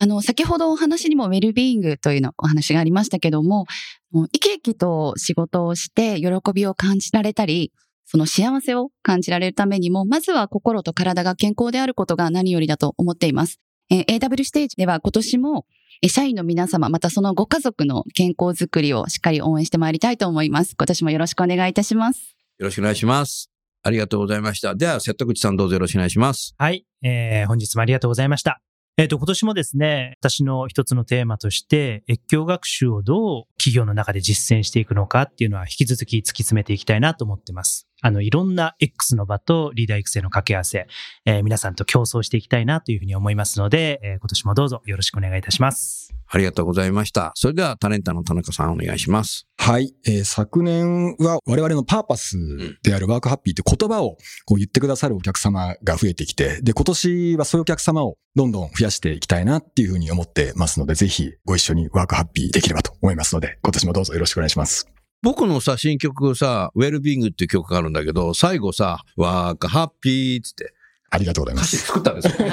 [0.01, 3.67] あの、先ほどお話にもウェルビーイングというのお話がありましたけども、
[4.11, 7.73] もう生き生きと仕事をして喜びを感じられたり、
[8.05, 13.61] その幸せを感じられるためにも、まずは心と体が健康であることが何よりだと思っています。
[13.91, 15.67] えー AW ステージでは今年も、
[16.03, 20.75] えー社員の皆様、またそのご家族の健康づくりをしっかり応援してまいりたいと思います。
[20.79, 22.37] 今年もよろしくお願いいたします。
[22.59, 23.51] よろしくお願いします。
[23.83, 24.75] ありがとうございました。
[24.75, 26.55] では、瀬戸口さんどうぞよろしくお願いします。
[26.59, 28.61] はい、えー本日もありがとうございました。
[28.99, 37.87] えっ、と、今年もですね、私の一つのテーマとして、越境学習をどう企業の中で実践していくのかっていうのは引き続き突き詰めていきたいなと思ってます。
[38.03, 40.87] あの、いろんな X の場とリーダー育成の掛け合わせ、
[41.25, 46.13] えー皆さんと競争していきたいなというふうに思いますので、えー今年もどうぞよろしくお願いいたします。
[46.29, 47.31] ありがとうございました。
[47.37, 49.47] それではタレンタの田中さんお願いします。
[49.59, 52.37] はい、えー昨年は我々のパーパス
[52.83, 64.96] であるワークハッピーという言葉をこう言ってくださるお客様が増えてきて、で、今年はそういうお客様をどんどん増やしていきたいなっていうふうに思ってますので、ぜひご一緒にワークハッピーできればと思いますので、今年もどうぞよろしくお願いします。
[65.23, 70.73] 僕のさ、新曲さ、ウェルビングっていう曲があるんだけど、最後さ、ワークハッピーっつって、
[71.11, 71.87] ありがとうございま歌詞す。
[71.87, 72.35] 作ったんですよ。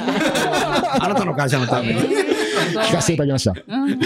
[1.00, 2.00] あなたの会社のために。
[2.00, 3.52] 聞かせていただきました。
[3.52, 3.54] う
[3.86, 4.00] ん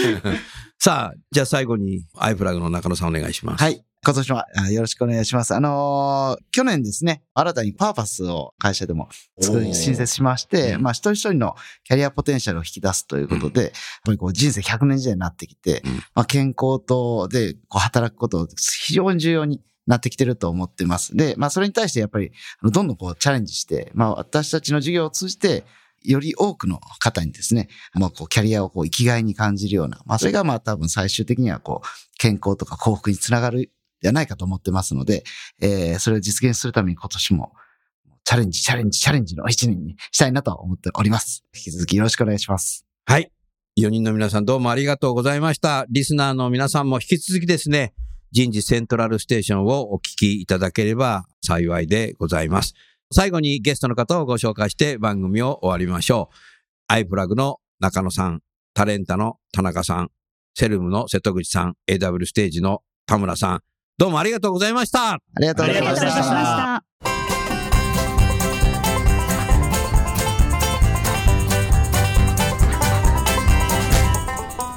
[0.77, 3.63] さあ、じゃあ最後に、アイフラグの中野さんお願いします。
[3.63, 3.83] はい。
[4.05, 5.53] 今年もあよろしくお願いします。
[5.53, 9.09] あのー去年ですね、新たにパーパスを会社でも
[9.41, 13.71] 新設しまして、まあ一人一人のキャリアポテンシャルを引き出すということで、やっ
[14.05, 21.17] ぱりこう人生100年時代になってきて、うんまあ健康とでこう働くこと非常に重要になってきてると思ってます。
[21.17, 22.31] で、まあそれに対してやっぱり
[22.63, 25.65] どんどんこうチャレンジして、まあ私たちの事業を通じて、
[26.03, 31.87] より多くの方にですね、まあこうキャリアをこう生きがいに感じるような、まあそれがまあ多分最終的にはこう
[32.17, 33.71] 健康とか幸福につながる
[34.01, 35.23] ではないかと思ってますので、
[35.61, 37.53] えーそれを実現するために今年も
[38.23, 41.43] チャレンジ、チャレンジ、チャレンジの一年にしたいなと思っております。
[41.55, 42.85] 引き続きよろしくお願いします。
[43.05, 43.31] はい。
[43.79, 45.85] 4人の皆さんどうもありがとうございました。
[45.89, 47.93] リスナーの皆さんも引き続きですね、
[48.31, 52.73] 人事セントラルステーションをお聞きいただければ幸いでございます。
[53.11, 56.35] 最後にゲストの方をご紹介して番組を終わりましょう。
[56.87, 58.41] アイプラグの中野さん、
[58.73, 60.11] タレンタの田中さん、
[60.53, 63.61] セルムの瀬戸口さん、AW ステージの田村さん、
[63.99, 65.15] どうもありがとうございました。
[65.15, 66.83] ありがとうございました。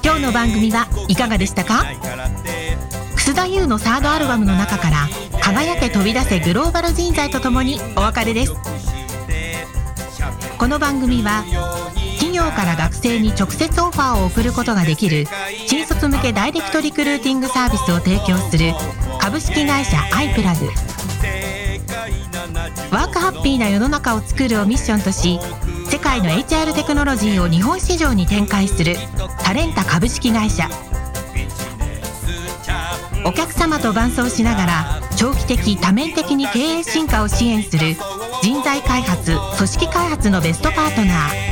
[0.04, 1.84] 今日の番組はいかがでしたか？
[3.14, 5.08] 楠田優のサードアルバムの中から
[5.40, 8.52] 「輝け飛び出せグローバル人材」とともにお別れです
[10.58, 11.44] この番組は
[12.32, 15.26] 企業から学生に直接オファーを送ることができる
[15.66, 18.72] 新卒向けダイレクトリクルーティングサービスを提供する
[19.20, 20.66] 株式会社アイプラグ
[22.90, 25.38] ワークハッピーな世の中を作るをミッションとし
[25.90, 28.96] 世界の HR テクノロジーを日本市場に展開する
[29.44, 30.70] タレンタ株式会社。
[33.24, 37.94] お客様と伴走しながら長期的多面的に経営進化を支援する
[38.42, 41.51] 人材開発組織開発のベストパートナー。